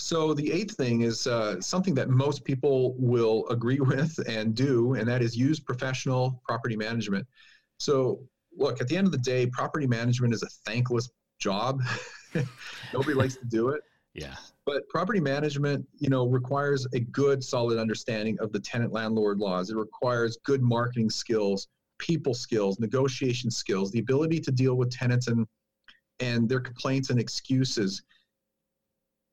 [0.00, 4.94] So the eighth thing is uh, something that most people will agree with and do,
[4.94, 7.26] and that is use professional property management.
[7.78, 8.20] So
[8.56, 11.82] look, at the end of the day, property management is a thankless job.
[12.92, 13.82] Nobody likes to do it.
[14.12, 14.34] Yeah.
[14.66, 19.70] But property management, you know, requires a good, solid understanding of the tenant landlord laws.
[19.70, 25.28] It requires good marketing skills, people skills, negotiation skills, the ability to deal with tenants
[25.28, 25.46] and
[26.18, 28.02] and their complaints and excuses.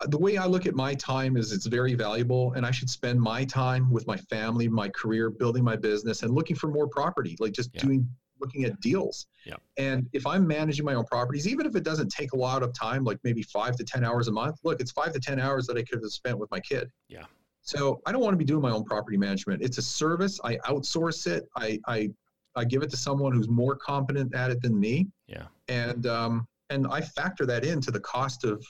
[0.06, 3.20] The way I look at my time is it's very valuable, and I should spend
[3.20, 7.36] my time with my family, my career, building my business, and looking for more property,
[7.40, 7.82] like just yeah.
[7.82, 9.28] doing looking at deals.
[9.46, 9.56] Yeah.
[9.78, 12.74] And if I'm managing my own properties, even if it doesn't take a lot of
[12.74, 15.68] time, like maybe five to 10 hours a month, look, it's five to 10 hours
[15.68, 16.90] that I could have spent with my kid.
[17.08, 17.26] Yeah.
[17.62, 19.62] So I don't want to be doing my own property management.
[19.62, 20.40] It's a service.
[20.44, 21.48] I outsource it.
[21.56, 22.10] I, I,
[22.56, 25.08] I give it to someone who's more competent at it than me.
[25.28, 25.48] Yeah.
[25.68, 28.66] And, um, and I factor that into the cost of,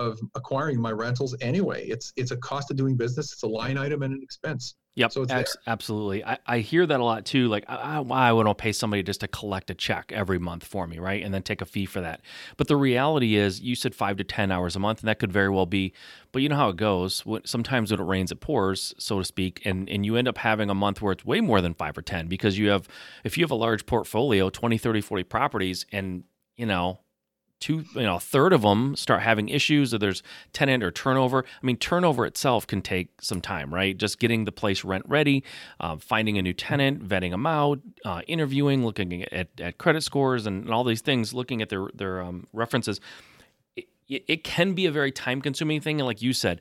[0.00, 1.86] of acquiring my rentals anyway.
[1.86, 3.32] It's, it's a cost of doing business.
[3.32, 4.74] It's a line item and an expense.
[4.96, 5.26] Yep, so
[5.68, 6.24] absolutely.
[6.24, 7.46] I, I hear that a lot too.
[7.46, 10.98] Like, I, I wouldn't pay somebody just to collect a check every month for me,
[10.98, 11.22] right?
[11.24, 12.22] And then take a fee for that.
[12.56, 15.32] But the reality is, you said five to 10 hours a month, and that could
[15.32, 15.92] very well be.
[16.32, 17.24] But you know how it goes.
[17.44, 19.62] Sometimes when it rains, it pours, so to speak.
[19.64, 22.02] And, and you end up having a month where it's way more than five or
[22.02, 22.88] 10 because you have,
[23.22, 26.24] if you have a large portfolio, 20, 30, 40 properties, and,
[26.56, 26.98] you know,
[27.60, 31.44] two, you know, a third of them start having issues or there's tenant or turnover.
[31.44, 33.96] I mean, turnover itself can take some time, right?
[33.96, 35.44] Just getting the place rent ready,
[35.78, 40.46] uh, finding a new tenant, vetting them out, uh, interviewing, looking at, at credit scores
[40.46, 43.00] and, and, all these things, looking at their, their um, references.
[43.76, 46.00] It, it can be a very time consuming thing.
[46.00, 46.60] And like you said,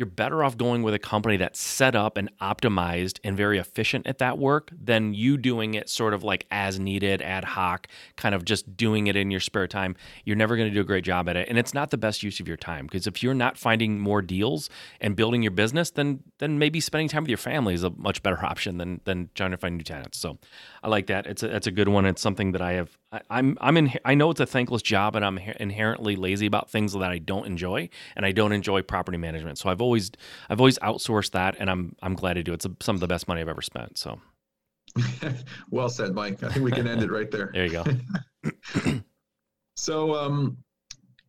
[0.00, 4.06] you're better off going with a company that's set up and optimized and very efficient
[4.06, 7.86] at that work than you doing it sort of like as needed, ad hoc,
[8.16, 9.94] kind of just doing it in your spare time.
[10.24, 11.50] You're never going to do a great job at it.
[11.50, 14.22] And it's not the best use of your time because if you're not finding more
[14.22, 14.70] deals
[15.02, 18.22] and building your business, then then maybe spending time with your family is a much
[18.22, 20.16] better option than than trying to find new tenants.
[20.16, 20.38] So
[20.82, 21.26] I like that.
[21.26, 22.06] It's a, that's a good one.
[22.06, 23.92] It's something that I have I, I'm I'm in.
[24.04, 27.46] I know it's a thankless job, and I'm inherently lazy about things that I don't
[27.46, 29.58] enjoy, and I don't enjoy property management.
[29.58, 30.10] So I've always
[30.48, 32.56] I've always outsourced that, and I'm I'm glad to do it.
[32.56, 33.98] It's a, some of the best money I've ever spent.
[33.98, 34.20] So,
[35.70, 36.42] well said, Mike.
[36.42, 37.50] I think we can end it right there.
[37.52, 37.84] There you
[38.82, 39.02] go.
[39.76, 40.56] so um,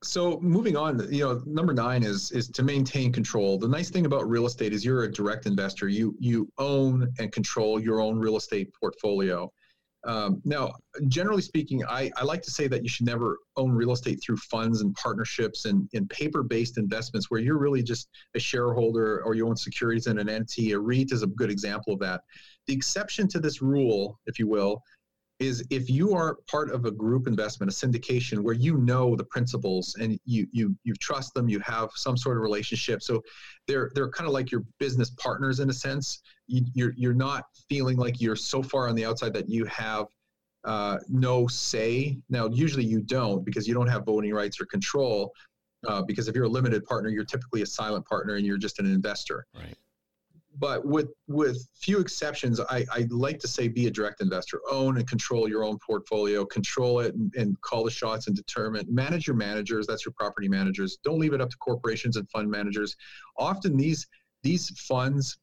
[0.04, 3.58] so moving on, you know, number nine is is to maintain control.
[3.60, 5.88] The nice thing about real estate is you're a direct investor.
[5.88, 9.52] You you own and control your own real estate portfolio.
[10.04, 10.74] Um, now,
[11.10, 14.38] generally speaking, I, I like to say that you should never own real estate through
[14.38, 19.36] funds and partnerships and, and paper based investments where you're really just a shareholder or
[19.36, 20.72] you own securities in an entity.
[20.72, 22.22] A REIT is a good example of that.
[22.66, 24.82] The exception to this rule, if you will,
[25.42, 29.24] is if you are part of a group investment, a syndication where you know the
[29.24, 33.02] principals and you you you trust them, you have some sort of relationship.
[33.02, 33.24] So
[33.68, 36.22] they're they're kind of like your business partners in a sense.
[36.46, 40.06] You, you're you're not feeling like you're so far on the outside that you have
[40.64, 42.20] uh, no say.
[42.30, 45.34] Now, usually you don't because you don't have voting rights or control.
[45.88, 48.78] Uh, because if you're a limited partner, you're typically a silent partner and you're just
[48.78, 49.48] an investor.
[49.56, 49.76] Right
[50.60, 54.60] but with with few exceptions, I, I like to say be a direct investor.
[54.70, 58.86] Own and control your own portfolio, control it and, and, call the shots and determine.
[58.90, 59.88] Manage your managers.
[59.88, 60.98] That's your property managers.
[61.04, 62.96] Don't leave it up to corporations and fund managers.
[63.38, 64.08] Often these
[64.44, 65.38] these funds,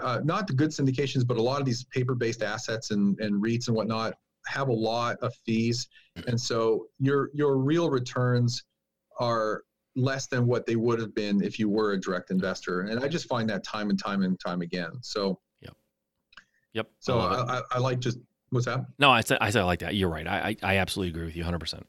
[0.00, 3.68] uh, not the good syndications, but a lot of these paper-based assets and, and REITs
[3.68, 4.14] and whatnot
[4.46, 5.86] have a lot of fees,
[6.26, 8.64] and so your your real returns
[9.20, 9.62] are
[9.94, 12.82] less than what they would have been if you were a direct investor.
[12.82, 14.90] And I just find that time and time and time again.
[15.02, 15.74] So, yep.
[16.72, 16.90] Yep.
[17.00, 18.18] So I, I, I, like just,
[18.50, 18.86] what's that?
[18.98, 19.94] No, I said, I said I like that.
[19.94, 20.26] You're right.
[20.26, 21.82] I, I absolutely agree with you 100%.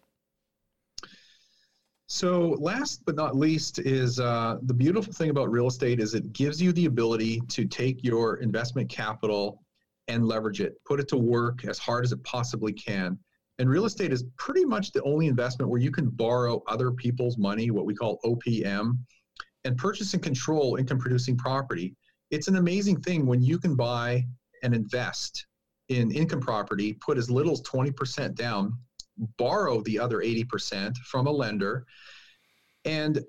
[2.07, 6.31] So last but not least is uh, the beautiful thing about real estate is it
[6.33, 9.63] gives you the ability to take your investment capital
[10.07, 13.17] and leverage it, put it to work as hard as it possibly can.
[13.59, 17.37] And real estate is pretty much the only investment where you can borrow other people's
[17.37, 18.97] money, what we call OPM,
[19.63, 21.95] and purchase and control income producing property.
[22.31, 24.25] It's an amazing thing when you can buy
[24.63, 25.45] and invest
[25.89, 28.73] in income property, put as little as 20% down,
[29.37, 31.85] borrow the other 80% from a lender,
[32.85, 33.19] and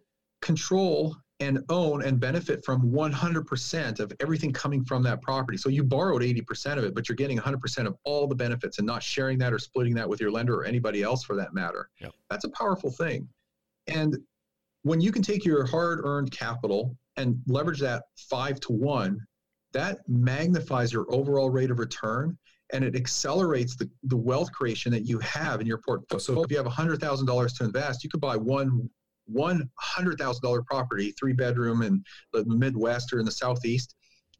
[0.40, 5.58] control and own and benefit from 100% of everything coming from that property.
[5.58, 8.86] So you borrowed 80% of it, but you're getting 100% of all the benefits and
[8.86, 11.88] not sharing that or splitting that with your lender or anybody else for that matter.
[12.00, 12.12] Yep.
[12.30, 13.28] That's a powerful thing.
[13.88, 14.16] And
[14.82, 19.18] when you can take your hard earned capital and leverage that five to one,
[19.72, 22.38] that magnifies your overall rate of return
[22.72, 26.20] and it accelerates the, the wealth creation that you have in your portfolio.
[26.20, 28.88] So if you have $100,000 to invest, you could buy one
[29.26, 33.94] one hundred thousand dollar property, three bedroom in the Midwest or in the Southeast,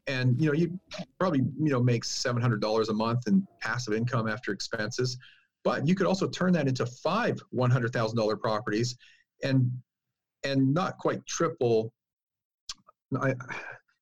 [0.07, 0.79] and you know you
[1.19, 5.17] probably you know make seven hundred dollars a month in passive income after expenses,
[5.63, 8.95] but you could also turn that into five one hundred thousand dollar properties,
[9.43, 9.71] and
[10.43, 11.91] and not quite triple.
[13.19, 13.33] I,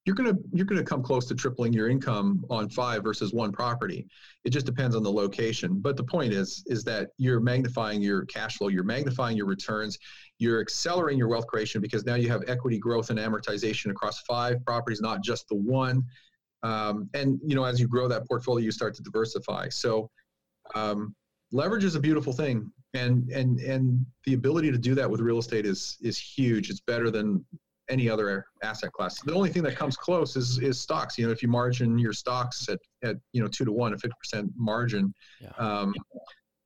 [0.06, 4.06] you're gonna you're gonna come close to tripling your income on five versus one property.
[4.44, 5.80] It just depends on the location.
[5.80, 9.98] But the point is is that you're magnifying your cash flow, you're magnifying your returns,
[10.40, 14.64] you're accelerating your wealth creation because now you have equity growth and amortization across five
[14.66, 16.04] properties, not just the one.
[16.64, 19.70] Um, and you know, as you grow that portfolio, you start to diversify.
[19.70, 20.10] So
[20.76, 21.16] um,
[21.54, 25.40] leverage is a beautiful thing, and and and the ability to do that with real
[25.40, 26.70] estate is is huge.
[26.70, 27.46] It's better than
[27.90, 29.22] any other asset class.
[29.22, 31.18] The only thing that comes close is is stocks.
[31.18, 33.98] You know, if you margin your stocks at at you know two to one, a
[33.98, 35.50] fifty percent margin, yeah.
[35.58, 35.94] um,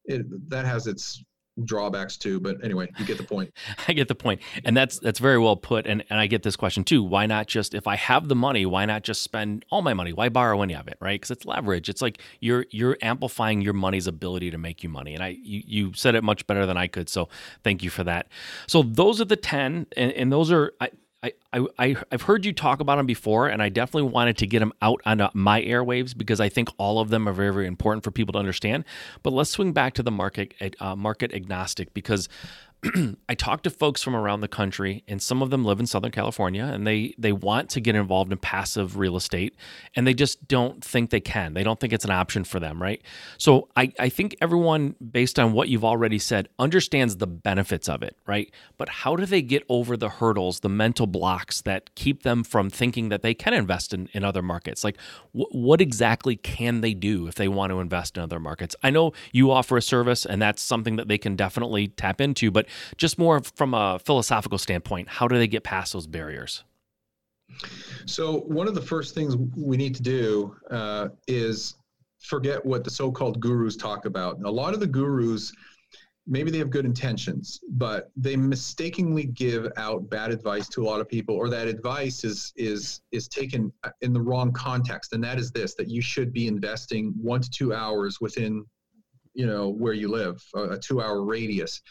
[0.06, 1.23] it, that has its
[1.63, 3.51] drawbacks too but anyway you get the point.
[3.88, 4.41] I get the point.
[4.63, 7.03] And that's that's very well put and, and i get this question too.
[7.03, 10.13] Why not just if i have the money why not just spend all my money?
[10.13, 11.19] Why borrow any of it right?
[11.19, 11.89] Because it's leverage.
[11.89, 15.63] It's like you're you're amplifying your money's ability to make you money and i you,
[15.65, 17.30] you said it much better than i could so
[17.63, 18.27] thank you for that.
[18.67, 20.89] So those are the 10 and, and those are I,
[21.23, 21.32] I,
[21.80, 24.71] I, I've heard you talk about them before, and I definitely wanted to get them
[24.84, 28.12] out on my airwaves because I think all of them are very, very important for
[28.12, 28.86] people to understand.
[29.23, 32.30] But let's swing back to the market uh, market agnostic because
[33.29, 36.11] I talk to folks from around the country, and some of them live in Southern
[36.11, 39.55] California, and they they want to get involved in passive real estate,
[39.95, 41.55] and they just don't think they can.
[41.55, 43.01] They don't think it's an option for them, right?
[43.39, 48.03] So I, I think everyone, based on what you've already said, understands the benefits of
[48.03, 48.51] it, right?
[48.77, 52.69] But how do they get over the hurdles, the mental blocks that keep them from
[52.69, 54.83] thinking that they can invest in, in other markets?
[54.83, 54.97] Like,
[55.31, 58.75] wh- what exactly can they do if they want to invest in other markets?
[58.83, 62.51] I know you offer a service, and that's something that they can definitely tap into,
[62.51, 62.66] but
[62.97, 66.63] just more from a philosophical standpoint, how do they get past those barriers?
[68.06, 71.75] So, one of the first things we need to do uh, is
[72.19, 74.41] forget what the so called gurus talk about.
[74.43, 75.53] A lot of the gurus,
[76.25, 80.99] maybe they have good intentions, but they mistakenly give out bad advice to a lot
[80.99, 85.13] of people, or that advice is, is, is taken in the wrong context.
[85.13, 88.65] And that is this that you should be investing one to two hours within
[89.38, 91.82] you know where you live a two hour radius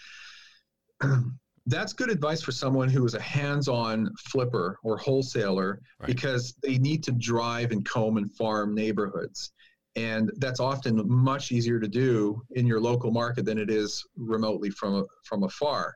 [1.66, 6.06] that's good advice for someone who is a hands-on flipper or wholesaler right.
[6.06, 9.52] because they need to drive and comb and farm neighborhoods
[9.96, 14.70] and that's often much easier to do in your local market than it is remotely
[14.70, 15.94] from from afar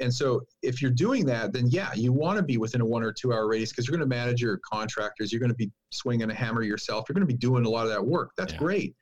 [0.00, 3.02] and so if you're doing that then yeah you want to be within a one
[3.02, 5.70] or two hour radius because you're going to manage your contractors you're going to be
[5.90, 8.52] swinging a hammer yourself you're going to be doing a lot of that work that's
[8.52, 8.58] yeah.
[8.58, 8.94] great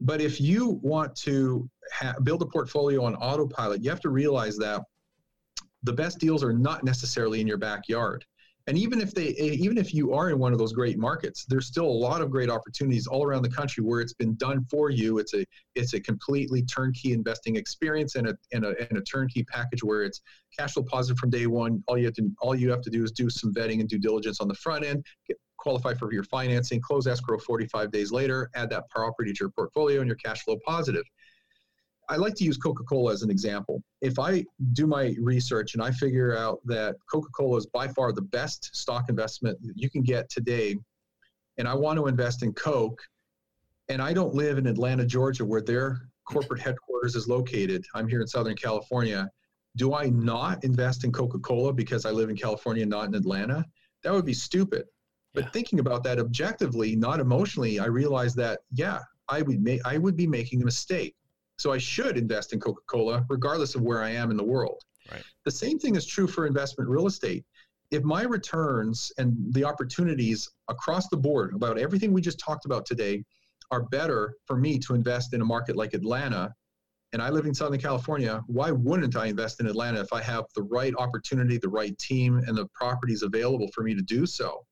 [0.00, 4.56] but if you want to ha- build a portfolio on autopilot, you have to realize
[4.58, 4.82] that
[5.82, 8.24] the best deals are not necessarily in your backyard.
[8.66, 11.44] And even if they, eh, even if you are in one of those great markets,
[11.48, 14.64] there's still a lot of great opportunities all around the country where it's been done
[14.70, 15.18] for you.
[15.18, 19.44] It's a, it's a completely turnkey investing experience and a, and a, and a turnkey
[19.44, 20.20] package where it's
[20.56, 21.82] cash flow positive from day one.
[21.88, 23.98] All you have to, all you have to do is do some vetting and due
[23.98, 28.50] diligence on the front end, get, qualify for your financing, close escrow 45 days later,
[28.54, 31.04] add that property to your portfolio, and you're cash flow positive.
[32.08, 33.84] I like to use Coca Cola as an example.
[34.00, 38.12] If I do my research and I figure out that Coca Cola is by far
[38.12, 40.76] the best stock investment that you can get today,
[41.58, 43.00] and I want to invest in Coke,
[43.88, 48.20] and I don't live in Atlanta, Georgia, where their corporate headquarters is located, I'm here
[48.20, 49.28] in Southern California.
[49.76, 53.64] Do I not invest in Coca Cola because I live in California, not in Atlanta?
[54.02, 54.86] That would be stupid.
[55.34, 55.50] But yeah.
[55.50, 60.16] thinking about that objectively, not emotionally, I realized that yeah, I would make I would
[60.16, 61.14] be making a mistake.
[61.58, 64.82] So I should invest in Coca-Cola regardless of where I am in the world.
[65.10, 65.22] Right.
[65.44, 67.44] The same thing is true for investment real estate.
[67.90, 72.86] If my returns and the opportunities across the board about everything we just talked about
[72.86, 73.24] today
[73.70, 76.54] are better for me to invest in a market like Atlanta
[77.12, 80.44] and I live in Southern California, why wouldn't I invest in Atlanta if I have
[80.54, 84.64] the right opportunity, the right team, and the properties available for me to do so?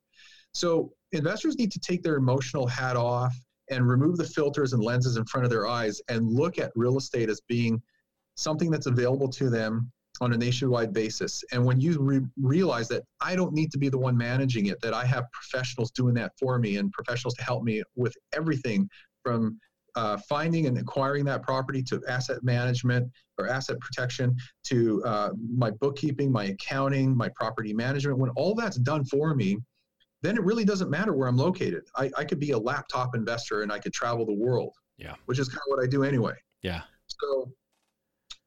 [0.52, 3.34] So investors need to take their emotional hat off
[3.70, 6.96] and remove the filters and lenses in front of their eyes and look at real
[6.96, 7.80] estate as being
[8.36, 9.90] something that's available to them
[10.20, 11.44] on a nationwide basis.
[11.52, 14.80] And when you re- realize that I don't need to be the one managing it,
[14.80, 18.88] that I have professionals doing that for me and professionals to help me with everything
[19.22, 19.58] from
[19.94, 24.34] uh, finding and acquiring that property to asset management or asset protection
[24.64, 29.58] to uh, my bookkeeping, my accounting, my property management, when all that's done for me,
[30.22, 31.84] then it really doesn't matter where I'm located.
[31.96, 34.74] I, I could be a laptop investor and I could travel the world.
[34.96, 35.14] Yeah.
[35.26, 36.34] Which is kind of what I do anyway.
[36.62, 36.82] Yeah.
[37.06, 37.52] So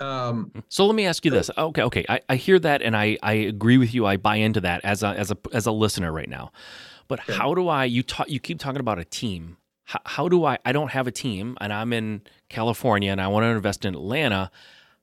[0.02, 1.52] um, so let me ask you this.
[1.56, 4.06] Okay, okay, I, I hear that and I, I agree with you.
[4.06, 6.52] I buy into that as a as a as a listener right now.
[7.08, 7.34] But okay.
[7.34, 7.86] how do I?
[7.86, 8.30] You talk.
[8.30, 9.58] You keep talking about a team.
[9.84, 10.58] How, how do I?
[10.66, 13.94] I don't have a team, and I'm in California, and I want to invest in
[13.94, 14.50] Atlanta.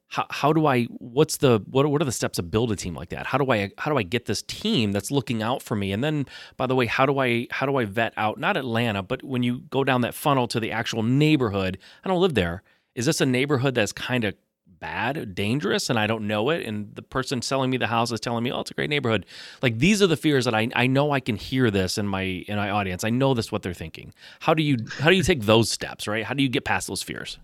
[0.09, 0.85] How, how do I?
[0.85, 1.87] What's the what?
[1.87, 3.27] What are the steps to build a team like that?
[3.27, 3.71] How do I?
[3.77, 5.93] How do I get this team that's looking out for me?
[5.93, 7.47] And then, by the way, how do I?
[7.51, 10.61] How do I vet out not Atlanta, but when you go down that funnel to
[10.61, 11.79] the actual neighborhood?
[12.05, 12.63] I don't live there.
[12.95, 14.35] Is this a neighborhood that's kind of
[14.81, 16.65] bad, dangerous, and I don't know it.
[16.67, 19.27] And the person selling me the house is telling me, "Oh, it's a great neighborhood."
[19.63, 22.23] Like these are the fears that I I know I can hear this in my
[22.23, 23.05] in my audience.
[23.05, 24.13] I know this what they're thinking.
[24.41, 26.07] How do you how do you take those steps?
[26.07, 26.25] Right?
[26.25, 27.39] How do you get past those fears?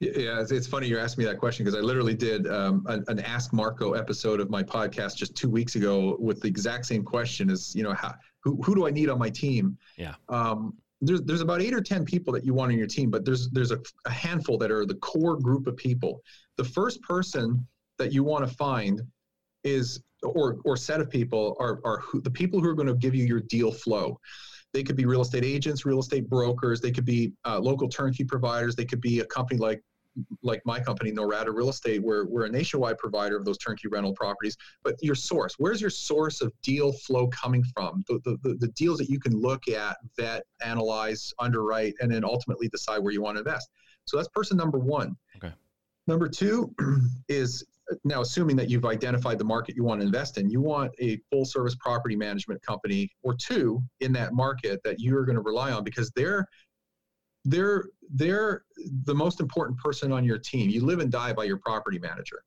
[0.00, 3.18] Yeah, it's, funny you're asking me that question because I literally did um, an, an,
[3.20, 7.48] Ask Marco episode of my podcast just two weeks ago with the exact same question:
[7.48, 9.78] is you know how who who do I need on my team?
[9.96, 10.14] Yeah.
[10.28, 13.24] Um, there's there's about eight or ten people that you want on your team, but
[13.24, 16.22] there's there's a, a handful that are the core group of people.
[16.56, 17.66] The first person
[17.98, 19.00] that you want to find
[19.64, 22.94] is or or set of people are are who, the people who are going to
[22.94, 24.20] give you your deal flow.
[24.76, 26.82] They could be real estate agents, real estate brokers.
[26.82, 28.76] They could be uh, local turnkey providers.
[28.76, 29.82] They could be a company like
[30.42, 34.12] like my company, Norada Real Estate, where we're a nationwide provider of those turnkey rental
[34.12, 34.54] properties.
[34.84, 38.04] But your source, where's your source of deal flow coming from?
[38.06, 42.22] The, the, the, the deals that you can look at, vet, analyze, underwrite, and then
[42.22, 43.70] ultimately decide where you want to invest.
[44.04, 45.16] So that's person number one.
[45.36, 45.54] Okay.
[46.06, 46.74] Number two
[47.28, 47.64] is
[48.04, 51.18] now assuming that you've identified the market you want to invest in, you want a
[51.30, 55.72] full service property management company or two in that market that you're going to rely
[55.72, 56.46] on because they're
[57.44, 58.64] they're they're
[59.04, 60.68] the most important person on your team.
[60.68, 62.42] You live and die by your property manager.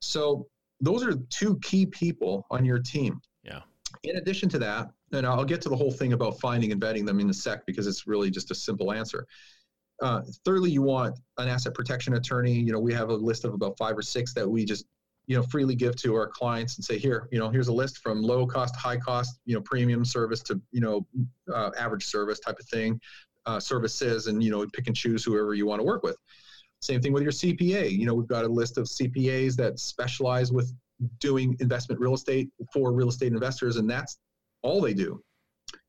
[0.00, 0.46] So
[0.80, 3.20] those are two key people on your team.
[3.42, 3.60] Yeah.
[4.04, 7.04] In addition to that, and I'll get to the whole thing about finding and vetting
[7.04, 9.26] them in a sec because it's really just a simple answer.
[10.02, 12.52] Uh, thirdly, you want an asset protection attorney.
[12.52, 14.86] You know, we have a list of about five or six that we just
[15.30, 17.98] you know freely give to our clients and say here you know here's a list
[17.98, 21.06] from low cost high cost you know premium service to you know
[21.54, 23.00] uh, average service type of thing
[23.46, 26.16] uh, services and you know pick and choose whoever you want to work with.
[26.80, 30.50] Same thing with your cpa you know we've got a list of cpas that specialize
[30.50, 30.72] with
[31.20, 34.18] doing investment real estate for real estate investors and that's
[34.62, 35.22] all they do.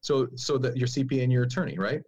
[0.01, 2.01] So so that your cpa and your attorney right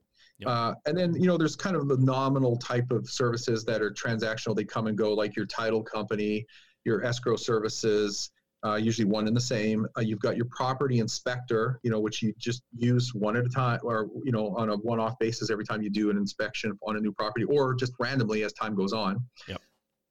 [0.46, 0.48] yep.
[0.48, 3.91] uh, and then you know there's kind of the nominal type of services that are
[3.91, 6.46] transactional they come and go like your title company
[6.86, 8.32] your escrow services
[8.66, 9.86] uh, usually one and the same.
[9.98, 13.50] Uh, you've got your property inspector, you know, which you just use one at a
[13.50, 16.96] time, or you know, on a one-off basis every time you do an inspection on
[16.96, 19.18] a new property, or just randomly as time goes on.
[19.48, 19.62] Yep.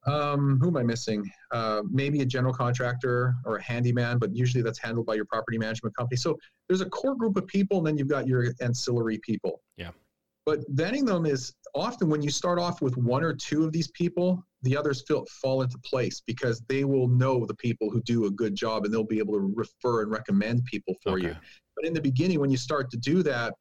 [0.04, 1.24] Um, who am I missing?
[1.52, 5.58] Uh, maybe a general contractor or a handyman, but usually that's handled by your property
[5.58, 6.16] management company.
[6.16, 6.36] So
[6.68, 9.62] there's a core group of people, and then you've got your ancillary people.
[9.76, 9.90] Yeah.
[10.44, 13.90] But vetting them is often when you start off with one or two of these
[13.92, 18.26] people, the others feel, fall into place because they will know the people who do
[18.26, 21.28] a good job and they'll be able to refer and recommend people for okay.
[21.28, 21.36] you.
[21.76, 23.54] But in the beginning, when you start to do that,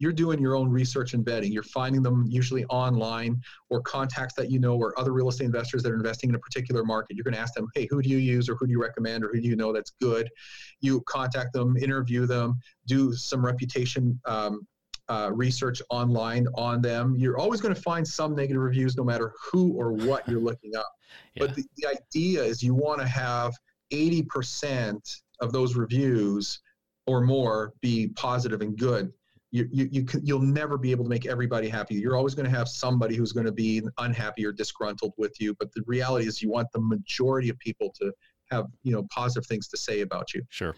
[0.00, 1.52] you're doing your own research and vetting.
[1.52, 5.82] You're finding them usually online or contacts that you know or other real estate investors
[5.82, 7.16] that are investing in a particular market.
[7.16, 9.24] You're going to ask them, hey, who do you use or who do you recommend
[9.24, 10.30] or who do you know that's good?
[10.80, 14.66] You contact them, interview them, do some reputation um,
[15.08, 19.32] uh, research online on them, you're always going to find some negative reviews no matter
[19.50, 20.86] who or what you're looking up.
[21.34, 21.46] Yeah.
[21.46, 23.54] But the, the idea is you want to have
[23.92, 24.98] 80%
[25.40, 26.60] of those reviews
[27.06, 29.10] or more be positive and good.
[29.50, 31.94] You, you, you can, you'll never be able to make everybody happy.
[31.94, 35.54] You're always going to have somebody who's going to be unhappy or disgruntled with you.
[35.58, 38.12] But the reality is you want the majority of people to
[38.50, 40.42] have, you know, positive things to say about you.
[40.50, 40.74] Sure.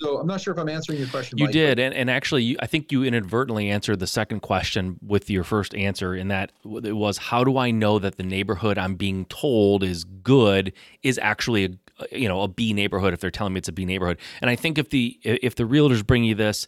[0.00, 1.38] So I'm not sure if I'm answering your question.
[1.38, 4.98] You Mike, did, and, and actually, you, I think you inadvertently answered the second question
[5.00, 6.14] with your first answer.
[6.14, 10.04] In that it was, how do I know that the neighborhood I'm being told is
[10.04, 10.72] good
[11.02, 13.84] is actually a you know a B neighborhood if they're telling me it's a B
[13.84, 14.18] neighborhood?
[14.40, 16.66] And I think if the if the realtors bring you this,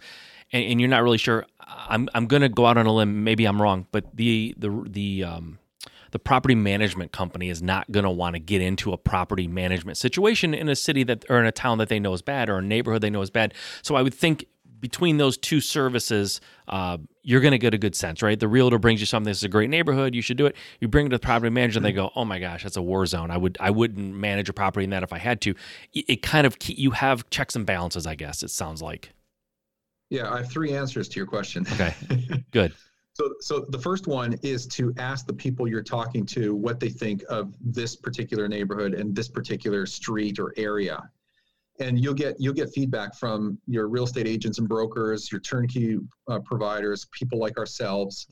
[0.52, 3.24] and, and you're not really sure, I'm I'm going to go out on a limb.
[3.24, 5.58] Maybe I'm wrong, but the the the um,
[6.14, 9.98] the property management company is not going to want to get into a property management
[9.98, 12.58] situation in a city that or in a town that they know is bad or
[12.58, 13.52] a neighborhood they know is bad.
[13.82, 14.46] So I would think
[14.78, 18.38] between those two services, uh, you're going to get a good sense, right?
[18.38, 19.28] The realtor brings you something.
[19.28, 20.14] This is a great neighborhood.
[20.14, 20.54] You should do it.
[20.78, 22.82] You bring it to the property manager, and they go, "Oh my gosh, that's a
[22.82, 23.32] war zone.
[23.32, 25.56] I would I wouldn't manage a property in that if I had to."
[25.94, 28.44] It, it kind of you have checks and balances, I guess.
[28.44, 29.10] It sounds like.
[30.10, 31.66] Yeah, I have three answers to your question.
[31.72, 31.92] Okay,
[32.52, 32.72] good.
[33.14, 36.88] So, so the first one is to ask the people you're talking to what they
[36.90, 41.08] think of this particular neighborhood and this particular street or area
[41.80, 45.98] and you'll get you'll get feedback from your real estate agents and brokers, your turnkey
[46.28, 48.26] uh, providers, people like ourselves.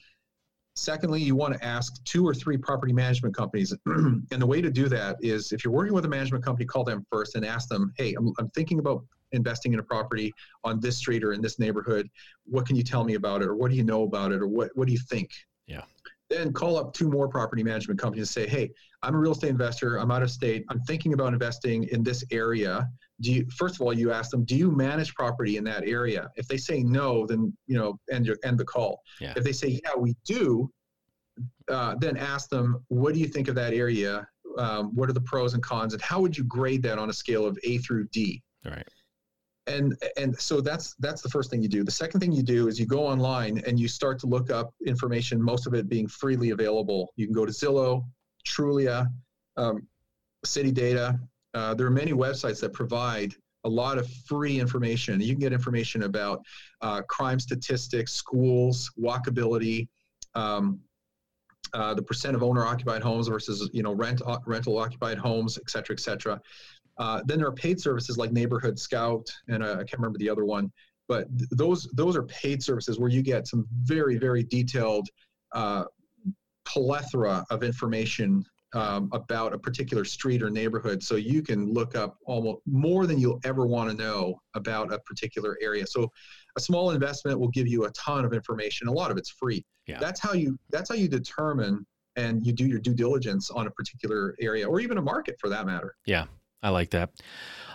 [0.74, 4.70] Secondly, you want to ask two or three property management companies, and the way to
[4.70, 7.68] do that is if you're working with a management company, call them first and ask
[7.68, 10.32] them, "Hey, I'm, I'm thinking about investing in a property
[10.64, 12.08] on this street or in this neighborhood.
[12.44, 14.48] What can you tell me about it, or what do you know about it, or
[14.48, 15.30] what what do you think?"
[15.66, 15.82] Yeah.
[16.30, 18.70] Then call up two more property management companies and say, "Hey,
[19.02, 19.98] I'm a real estate investor.
[19.98, 20.64] I'm out of state.
[20.70, 22.88] I'm thinking about investing in this area
[23.22, 26.28] do you first of all you ask them do you manage property in that area
[26.36, 29.32] if they say no then you know end your end the call yeah.
[29.36, 30.70] if they say yeah we do
[31.70, 34.26] uh, then ask them what do you think of that area
[34.58, 37.12] um, what are the pros and cons and how would you grade that on a
[37.12, 38.86] scale of a through d all right
[39.66, 42.66] and and so that's that's the first thing you do the second thing you do
[42.66, 46.08] is you go online and you start to look up information most of it being
[46.08, 48.04] freely available you can go to zillow
[48.44, 49.06] trulia
[49.56, 49.86] um,
[50.44, 51.18] city data
[51.54, 53.34] uh, there are many websites that provide
[53.64, 55.20] a lot of free information.
[55.20, 56.44] You can get information about
[56.80, 59.88] uh, crime statistics, schools, walkability,
[60.34, 60.80] um,
[61.72, 65.70] uh, the percent of owner-occupied homes versus you know rent uh, rental occupied homes, et
[65.70, 66.40] cetera, et cetera.
[66.98, 70.28] Uh, then there are paid services like Neighborhood Scout, and uh, I can't remember the
[70.28, 70.70] other one,
[71.08, 75.08] but th- those those are paid services where you get some very very detailed
[75.52, 75.84] uh,
[76.64, 81.02] plethora of information um, about a particular street or neighborhood.
[81.02, 84.98] So you can look up almost more than you'll ever want to know about a
[85.00, 85.86] particular area.
[85.86, 86.10] So
[86.56, 88.88] a small investment will give you a ton of information.
[88.88, 89.64] A lot of it's free.
[89.86, 89.98] Yeah.
[89.98, 91.84] that's how you that's how you determine
[92.14, 95.48] and you do your due diligence on a particular area or even a market for
[95.48, 95.96] that matter.
[96.06, 96.26] Yeah
[96.62, 97.10] i like that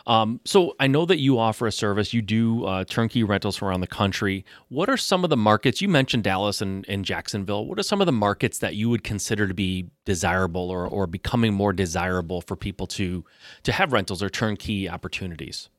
[0.08, 2.14] um, so I know that you offer a service.
[2.14, 4.46] You do uh, turnkey rentals from around the country.
[4.70, 7.66] What are some of the markets you mentioned Dallas and, and Jacksonville?
[7.66, 11.08] What are some of the markets that you would consider to be desirable or, or
[11.08, 13.26] becoming more desirable for people to
[13.64, 15.70] to have rentals or turnkey opportunities?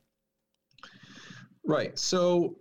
[1.64, 1.98] Right.
[1.98, 2.56] So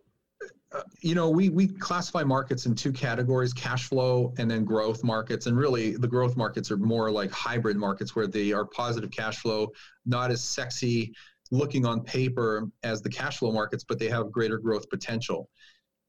[1.01, 5.45] you know, we we classify markets in two categories: cash flow and then growth markets.
[5.45, 9.37] And really, the growth markets are more like hybrid markets where they are positive cash
[9.37, 9.71] flow,
[10.05, 11.13] not as sexy
[11.51, 15.49] looking on paper as the cash flow markets, but they have greater growth potential.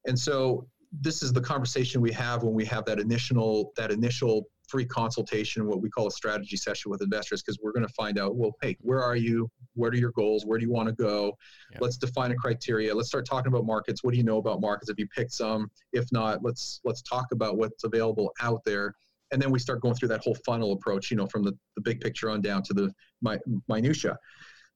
[0.06, 4.48] And so this is the conversation we have when we have that initial that initial
[4.68, 8.18] free consultation, what we call a strategy session with investors, because we're going to find
[8.18, 9.50] out, well, hey, where are you?
[9.74, 10.44] What are your goals?
[10.46, 11.36] Where do you want to go?
[11.72, 11.78] Yeah.
[11.80, 12.94] Let's define a criteria.
[12.94, 14.04] Let's start talking about markets.
[14.04, 14.90] What do you know about markets?
[14.90, 18.94] If you picked some, if not, let's let's talk about what's available out there.
[19.30, 21.82] And then we start going through that whole funnel approach, you know, from the, the
[21.82, 23.38] big picture on down to the my
[23.68, 24.16] minutia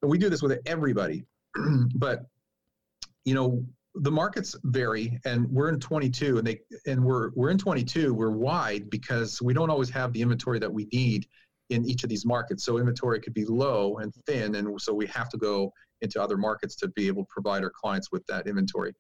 [0.03, 1.25] and we do this with everybody
[1.95, 2.27] but
[3.25, 3.65] you know
[3.97, 8.31] the markets vary and we're in 22 and they and we're we're in 22 we're
[8.31, 11.27] wide because we don't always have the inventory that we need
[11.71, 12.65] in each of these markets.
[12.65, 16.37] So inventory could be low and thin and so we have to go into other
[16.37, 18.95] markets to be able to provide our clients with that inventory.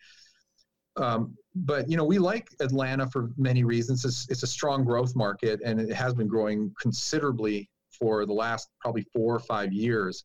[0.96, 4.04] Um, but you know we like atlanta for many reasons.
[4.04, 8.68] It's, it's a strong growth market and it has been growing considerably for the last
[8.80, 10.24] probably four or five years.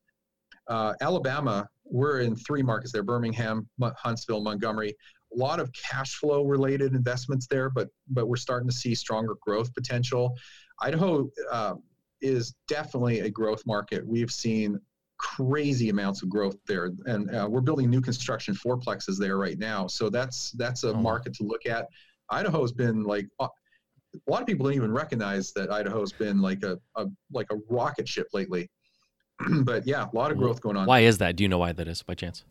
[0.67, 4.95] Uh, Alabama, we're in three markets there: Birmingham, Huntsville, Montgomery.
[5.33, 9.35] A lot of cash flow related investments there, but but we're starting to see stronger
[9.41, 10.35] growth potential.
[10.81, 11.75] Idaho uh,
[12.21, 14.05] is definitely a growth market.
[14.05, 14.79] We've seen
[15.17, 19.87] crazy amounts of growth there, and uh, we're building new construction fourplexes there right now.
[19.87, 20.95] So that's that's a oh.
[20.95, 21.87] market to look at.
[22.29, 23.47] Idaho's been like uh,
[24.15, 27.57] a lot of people don't even recognize that Idaho's been like a, a like a
[27.69, 28.69] rocket ship lately.
[29.63, 30.85] but yeah, a lot of growth going on.
[30.85, 31.35] Why is that?
[31.35, 32.43] Do you know why that is by chance?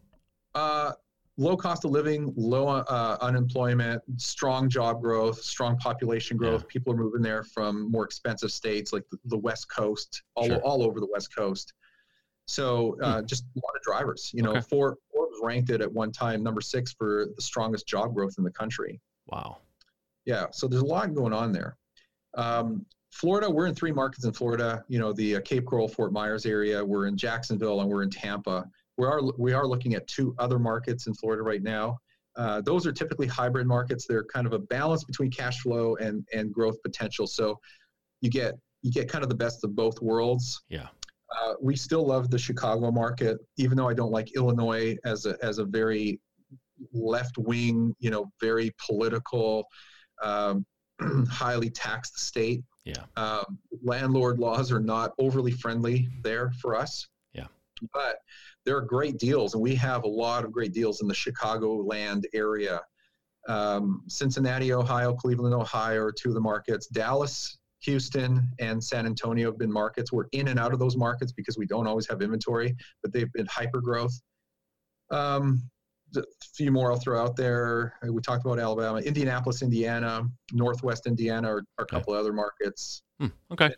[0.54, 0.92] Uh,
[1.36, 6.62] low cost of living, low uh, unemployment, strong job growth, strong population growth.
[6.62, 6.68] Yeah.
[6.68, 10.60] People are moving there from more expensive states like the, the West Coast, all, sure.
[10.60, 11.72] all over the West Coast.
[12.46, 13.26] So uh, hmm.
[13.26, 14.30] just a lot of drivers.
[14.32, 14.76] You know, okay.
[14.76, 18.50] Was ranked it at one time number six for the strongest job growth in the
[18.50, 19.00] country.
[19.26, 19.58] Wow.
[20.24, 20.46] Yeah.
[20.52, 21.76] So there's a lot going on there.
[22.34, 22.86] Um,
[23.16, 24.84] Florida, we're in three markets in Florida.
[24.88, 26.84] You know, the uh, Cape Coral, Fort Myers area.
[26.84, 28.66] We're in Jacksonville and we're in Tampa.
[28.98, 31.96] We are we are looking at two other markets in Florida right now.
[32.36, 34.06] Uh, those are typically hybrid markets.
[34.06, 37.26] They're kind of a balance between cash flow and and growth potential.
[37.26, 37.58] So
[38.20, 38.52] you get
[38.82, 40.62] you get kind of the best of both worlds.
[40.68, 40.88] Yeah.
[41.40, 45.38] Uh, we still love the Chicago market, even though I don't like Illinois as a
[45.42, 46.20] as a very
[46.92, 49.66] left wing, you know, very political,
[50.22, 50.66] um,
[51.30, 52.62] highly taxed state.
[52.86, 53.02] Yeah.
[53.16, 57.08] Um, landlord laws are not overly friendly there for us.
[57.34, 57.48] Yeah.
[57.92, 58.18] But
[58.64, 62.24] there are great deals, and we have a lot of great deals in the Chicagoland
[62.32, 62.80] area.
[63.48, 66.86] Um, Cincinnati, Ohio, Cleveland, Ohio are two of the markets.
[66.86, 70.12] Dallas, Houston, and San Antonio have been markets.
[70.12, 73.32] We're in and out of those markets because we don't always have inventory, but they've
[73.32, 74.14] been hyper growth.
[75.10, 75.60] Um,
[76.16, 77.94] a few more I'll throw out there.
[78.02, 82.20] We talked about Alabama, Indianapolis, Indiana, Northwest Indiana or, are a couple okay.
[82.20, 83.02] other markets.
[83.20, 83.72] Hmm, okay.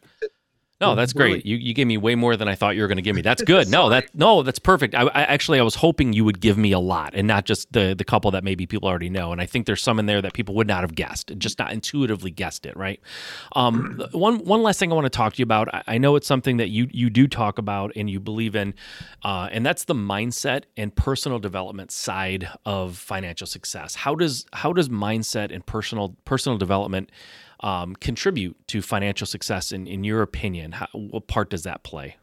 [0.81, 1.45] No, that's great.
[1.45, 3.22] You, you gave me way more than I thought you were going to give me.
[3.22, 3.68] That's good.
[3.70, 4.95] no, that no, that's perfect.
[4.95, 7.72] I, I, actually I was hoping you would give me a lot and not just
[7.72, 9.33] the the couple that maybe people already know.
[9.33, 11.72] And I think there's some in there that people would not have guessed, just not
[11.72, 12.76] intuitively guessed it.
[12.76, 13.01] Right.
[13.57, 15.74] Um, one one last thing I want to talk to you about.
[15.74, 18.74] I, I know it's something that you you do talk about and you believe in,
[19.24, 23.97] uh, and that's the mindset and personal development side of financial success.
[23.97, 27.11] How does how does mindset and personal personal development
[27.61, 30.72] um, contribute to financial success in, in your opinion?
[30.72, 32.16] How, what part does that play?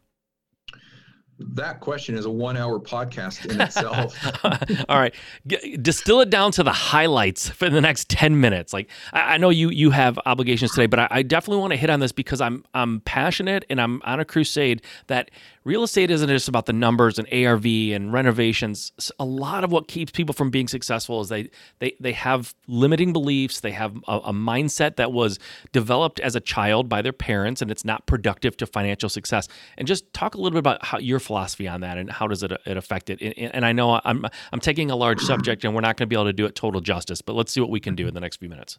[1.38, 4.16] that question is a one hour podcast in itself.
[4.88, 5.14] All right.
[5.46, 8.72] G- distill it down to the highlights for the next 10 minutes.
[8.72, 11.76] Like I, I know you you have obligations today, but I, I definitely want to
[11.76, 15.30] hit on this because I'm I'm passionate and I'm on a crusade that
[15.66, 18.92] real estate isn't just about the numbers and ARV and renovations.
[19.18, 21.50] A lot of what keeps people from being successful is they
[21.80, 23.60] they they have limiting beliefs.
[23.60, 25.40] They have a, a, mindset that was
[25.72, 29.48] developed as a child by their parents, and it's not productive to financial success.
[29.76, 32.44] And just talk a little bit about how your philosophy on that and how does
[32.44, 33.20] it, it affect it.
[33.20, 36.10] And, and I know I'm I'm taking a large subject, and we're not going to
[36.10, 38.14] be able to do it total justice, but let's see what we can do in
[38.14, 38.78] the next few minutes.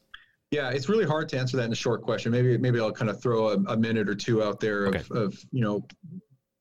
[0.51, 2.31] Yeah, it's really hard to answer that in a short question.
[2.31, 5.05] Maybe maybe I'll kind of throw a, a minute or two out there of, okay.
[5.11, 5.85] of you know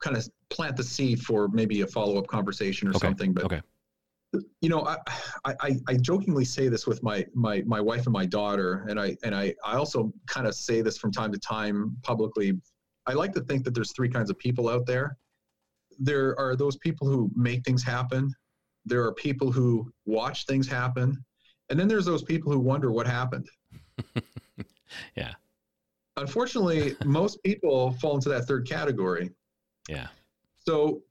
[0.03, 3.07] kind of plant the seed for maybe a follow up conversation or okay.
[3.07, 3.33] something.
[3.33, 3.61] But okay.
[4.61, 4.97] you know, I,
[5.61, 9.17] I I jokingly say this with my my my wife and my daughter, and I
[9.23, 12.59] and I I also kind of say this from time to time publicly.
[13.07, 15.17] I like to think that there's three kinds of people out there.
[15.99, 18.35] There are those people who make things happen.
[18.85, 21.25] There are people who watch things happen,
[21.71, 23.49] and then there's those people who wonder what happened.
[25.17, 25.33] yeah.
[26.17, 29.31] Unfortunately, most people fall into that third category.
[29.89, 30.09] Yeah.
[30.59, 31.03] So,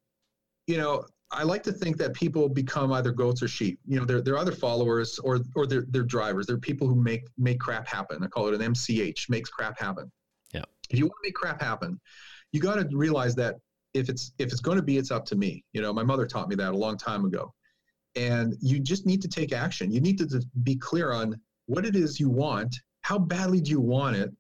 [0.67, 3.79] you know, I like to think that people become either goats or sheep.
[3.85, 6.45] You know, they're, they're either followers or or they're, they're drivers.
[6.45, 8.23] They're people who make make crap happen.
[8.23, 10.11] I call it an MCH, makes crap happen.
[10.53, 10.63] Yeah.
[10.89, 11.99] If you want to make crap happen,
[12.51, 13.55] you got to realize that
[13.93, 15.63] if it's if it's going to be, it's up to me.
[15.73, 17.53] You know, my mother taught me that a long time ago.
[18.15, 19.91] And you just need to take action.
[19.91, 22.75] You need to be clear on what it is you want.
[23.01, 24.31] How badly do you want it?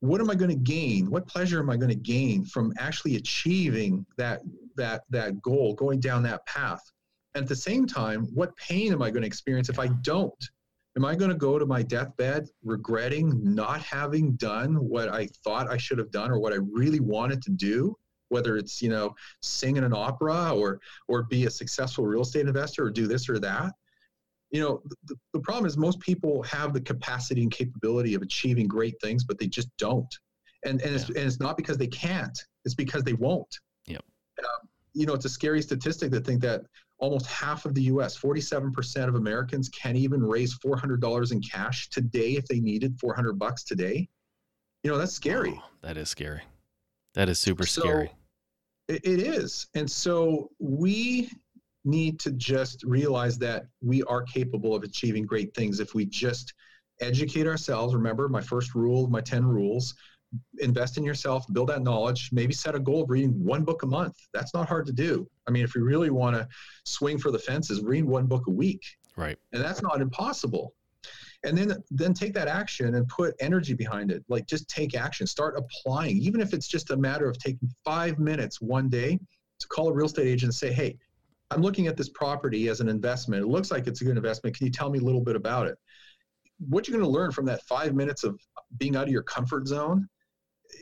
[0.00, 1.10] What am I going to gain?
[1.10, 4.42] What pleasure am I going to gain from actually achieving that
[4.76, 6.82] that that goal, going down that path?
[7.34, 10.50] And at the same time, what pain am I going to experience if I don't?
[10.96, 15.70] Am I going to go to my deathbed regretting not having done what I thought
[15.70, 17.96] I should have done or what I really wanted to do?
[18.30, 22.46] Whether it's you know sing in an opera or or be a successful real estate
[22.46, 23.72] investor or do this or that
[24.50, 28.66] you know the, the problem is most people have the capacity and capability of achieving
[28.66, 30.12] great things but they just don't.
[30.64, 30.96] And and, yeah.
[30.96, 33.54] it's, and it's not because they can't it's because they won't.
[33.86, 34.02] Yep.
[34.40, 36.62] Um, you know it's a scary statistic to think that
[36.98, 42.32] almost half of the us 47% of americans can't even raise $400 in cash today
[42.32, 44.08] if they needed 400 bucks today.
[44.82, 45.60] You know that's scary.
[45.82, 46.42] That is scary.
[47.14, 48.12] That is super so, scary.
[48.88, 49.66] it, it is.
[49.74, 51.30] And so we
[51.88, 56.54] need to just realize that we are capable of achieving great things if we just
[57.00, 57.94] educate ourselves.
[57.94, 59.94] Remember, my first rule, my 10 rules
[60.58, 63.86] invest in yourself, build that knowledge, maybe set a goal of reading one book a
[63.86, 64.14] month.
[64.34, 65.26] That's not hard to do.
[65.46, 66.46] I mean, if you really want to
[66.84, 68.82] swing for the fences, read one book a week.
[69.16, 69.38] Right.
[69.52, 70.74] And that's not impossible.
[71.44, 74.24] And then then take that action and put energy behind it.
[74.28, 78.18] Like just take action, start applying, even if it's just a matter of taking 5
[78.18, 79.18] minutes one day
[79.60, 80.98] to call a real estate agent and say, "Hey,
[81.50, 83.42] I'm looking at this property as an investment.
[83.42, 84.56] It looks like it's a good investment.
[84.56, 85.78] Can you tell me a little bit about it?
[86.58, 88.38] What you're going to learn from that five minutes of
[88.76, 90.08] being out of your comfort zone,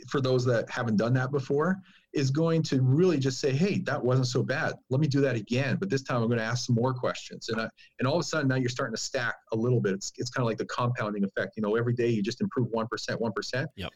[0.09, 1.77] for those that haven't done that before,
[2.13, 4.75] is going to really just say, "Hey, that wasn't so bad.
[4.91, 7.51] Let me do that again." But this time, I'm going to ask some more questions,
[7.51, 9.93] and I, and all of a sudden, now you're starting to stack a little bit.
[9.93, 11.53] It's it's kind of like the compounding effect.
[11.57, 13.69] You know, every day you just improve one percent, one percent.
[13.77, 13.91] Yep.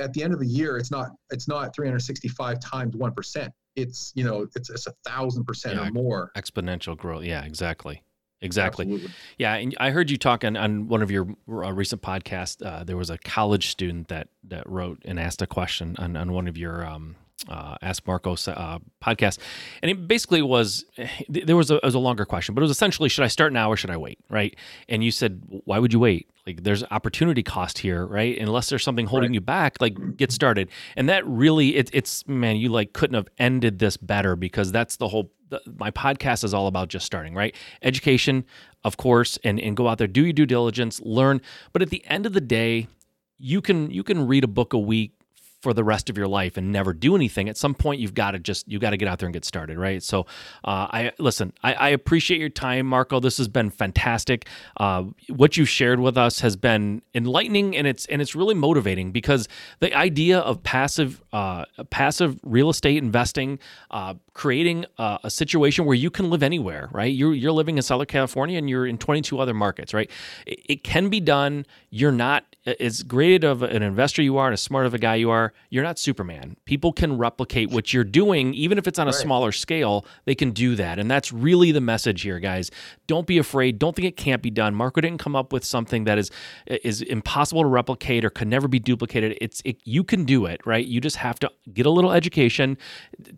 [0.00, 4.12] At the end of the year, it's not it's not 365 times one percent it's
[4.14, 6.32] you know it's, it's a thousand percent yeah, or more.
[6.36, 7.24] exponential growth.
[7.24, 8.02] Yeah exactly.
[8.40, 8.84] Exactly.
[8.84, 9.10] Absolutely.
[9.38, 12.84] yeah and i heard you talk on, on one of your uh, recent podcasts uh,
[12.84, 16.46] there was a college student that that wrote and asked a question on, on one
[16.46, 17.16] of your um,
[17.48, 19.38] uh, Ask Marco uh, podcast,
[19.82, 20.84] and it basically was
[21.28, 23.70] there was a, was a longer question, but it was essentially should I start now
[23.70, 24.56] or should I wait, right?
[24.88, 26.28] And you said why would you wait?
[26.46, 28.38] Like there's opportunity cost here, right?
[28.38, 29.34] Unless there's something holding right.
[29.34, 30.68] you back, like get started.
[30.96, 34.96] And that really, it, it's man, you like couldn't have ended this better because that's
[34.96, 35.32] the whole.
[35.48, 37.54] The, my podcast is all about just starting, right?
[37.82, 38.44] Education,
[38.82, 41.40] of course, and and go out there, do your due diligence, learn.
[41.72, 42.88] But at the end of the day,
[43.38, 45.13] you can you can read a book a week
[45.64, 48.32] for the rest of your life and never do anything at some point you've got
[48.32, 50.02] to just you got to get out there and get started right?
[50.02, 50.26] So
[50.62, 53.18] uh, i listen I, I, appreciate your time marco.
[53.18, 54.46] This has been fantastic.
[54.76, 59.10] Uh, what you shared with us has been enlightening and it's and it's really motivating
[59.10, 59.48] because
[59.80, 63.58] the idea of passive uh, passive real estate investing
[63.90, 67.14] uh, creating a, a, situation where you can live anywhere right?
[67.14, 70.10] You're, you're living in southern california and you're in 22 other markets right?
[70.44, 71.64] It, it can be done.
[71.88, 75.14] You're not as great of an investor you are and as smart of a guy
[75.14, 76.56] you are, you're not Superman.
[76.64, 79.14] People can replicate what you're doing, even if it's on a right.
[79.14, 80.98] smaller scale, they can do that.
[80.98, 82.70] And that's really the message here, guys.
[83.06, 83.78] Don't be afraid.
[83.78, 84.74] Don't think it can't be done.
[84.74, 86.30] Marco didn't come up with something that is
[86.66, 89.36] is impossible to replicate or can never be duplicated.
[89.40, 90.84] It's it, you can do it, right?
[90.84, 92.78] You just have to get a little education,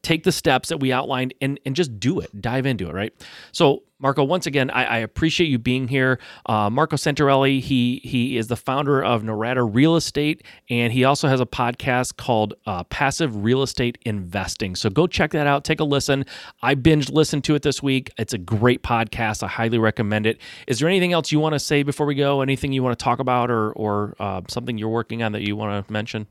[0.02, 2.40] take the steps that we outlined and, and just do it.
[2.40, 3.12] Dive into it, right?
[3.52, 6.18] So Marco, once again, I, I appreciate you being here.
[6.44, 11.28] Uh, Marco Santarelli, he he is the founder of Norada Real Estate, and he also
[11.28, 14.76] has a podcast called uh, Passive Real Estate Investing.
[14.76, 15.64] So go check that out.
[15.64, 16.26] Take a listen.
[16.60, 18.10] I binge listened to it this week.
[18.18, 19.42] It's a great podcast.
[19.42, 20.40] I highly recommend it.
[20.66, 22.42] Is there anything else you want to say before we go?
[22.42, 25.56] Anything you want to talk about, or or uh, something you're working on that you
[25.56, 26.26] want to mention?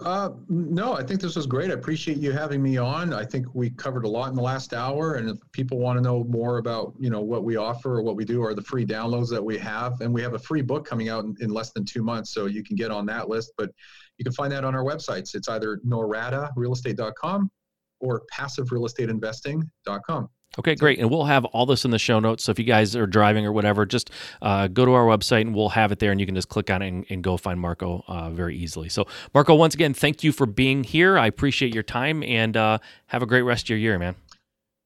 [0.00, 1.70] Uh, no, I think this was great.
[1.70, 3.12] I appreciate you having me on.
[3.12, 5.14] I think we covered a lot in the last hour.
[5.14, 8.14] And if people want to know more about, you know, what we offer or what
[8.14, 10.86] we do or the free downloads that we have, and we have a free book
[10.86, 13.52] coming out in, in less than two months, so you can get on that list.
[13.58, 13.70] But
[14.18, 15.34] you can find that on our websites.
[15.34, 17.50] It's either noradarealestate.com
[17.98, 20.28] or passiverealestateinvesting.com.
[20.58, 20.98] Okay, great.
[20.98, 22.44] And we'll have all this in the show notes.
[22.44, 24.10] So if you guys are driving or whatever, just
[24.42, 26.68] uh, go to our website and we'll have it there and you can just click
[26.68, 28.88] on it and, and go find Marco uh, very easily.
[28.88, 31.16] So, Marco, once again, thank you for being here.
[31.16, 34.16] I appreciate your time and uh, have a great rest of your year, man.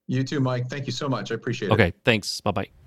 [0.09, 0.69] You too, Mike.
[0.69, 1.33] Thank you so much.
[1.33, 1.75] I appreciate it.
[1.75, 2.41] Okay, thanks.
[2.43, 2.82] Bye bye.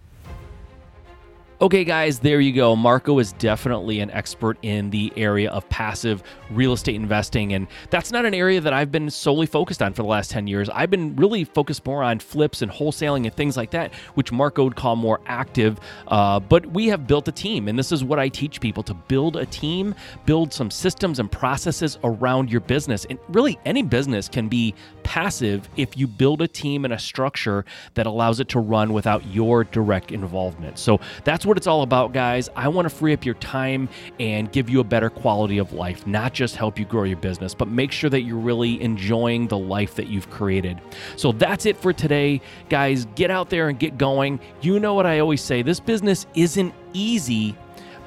[1.62, 2.76] Okay, guys, there you go.
[2.76, 7.54] Marco is definitely an expert in the area of passive real estate investing.
[7.54, 10.48] And that's not an area that I've been solely focused on for the last 10
[10.48, 10.70] years.
[10.70, 14.66] I've been really focused more on flips and wholesaling and things like that, which Marco
[14.66, 15.80] would call more active.
[16.10, 17.70] Uh, but we have built a team.
[17.70, 19.96] And this is what I teach people to build a team,
[20.26, 23.06] build some systems and processes around your business.
[23.06, 24.76] And really, any business can be
[25.06, 29.24] passive if you build a team and a structure that allows it to run without
[29.28, 30.80] your direct involvement.
[30.80, 32.50] So that's what it's all about, guys.
[32.56, 33.88] I want to free up your time
[34.20, 37.54] and give you a better quality of life, not just help you grow your business,
[37.54, 40.82] but make sure that you're really enjoying the life that you've created.
[41.16, 43.06] So that's it for today, guys.
[43.16, 44.40] Get out there and get going.
[44.62, 47.56] You know what I always say this business isn't easy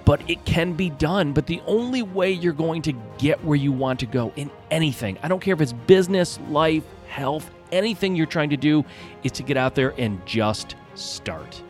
[0.09, 1.35] but it can be done.
[1.35, 5.19] But the only way you're going to get where you want to go in anything,
[5.23, 8.87] I don't care if it's business, life, health, anything you're trying to do,
[9.23, 11.63] is to get out there and just start.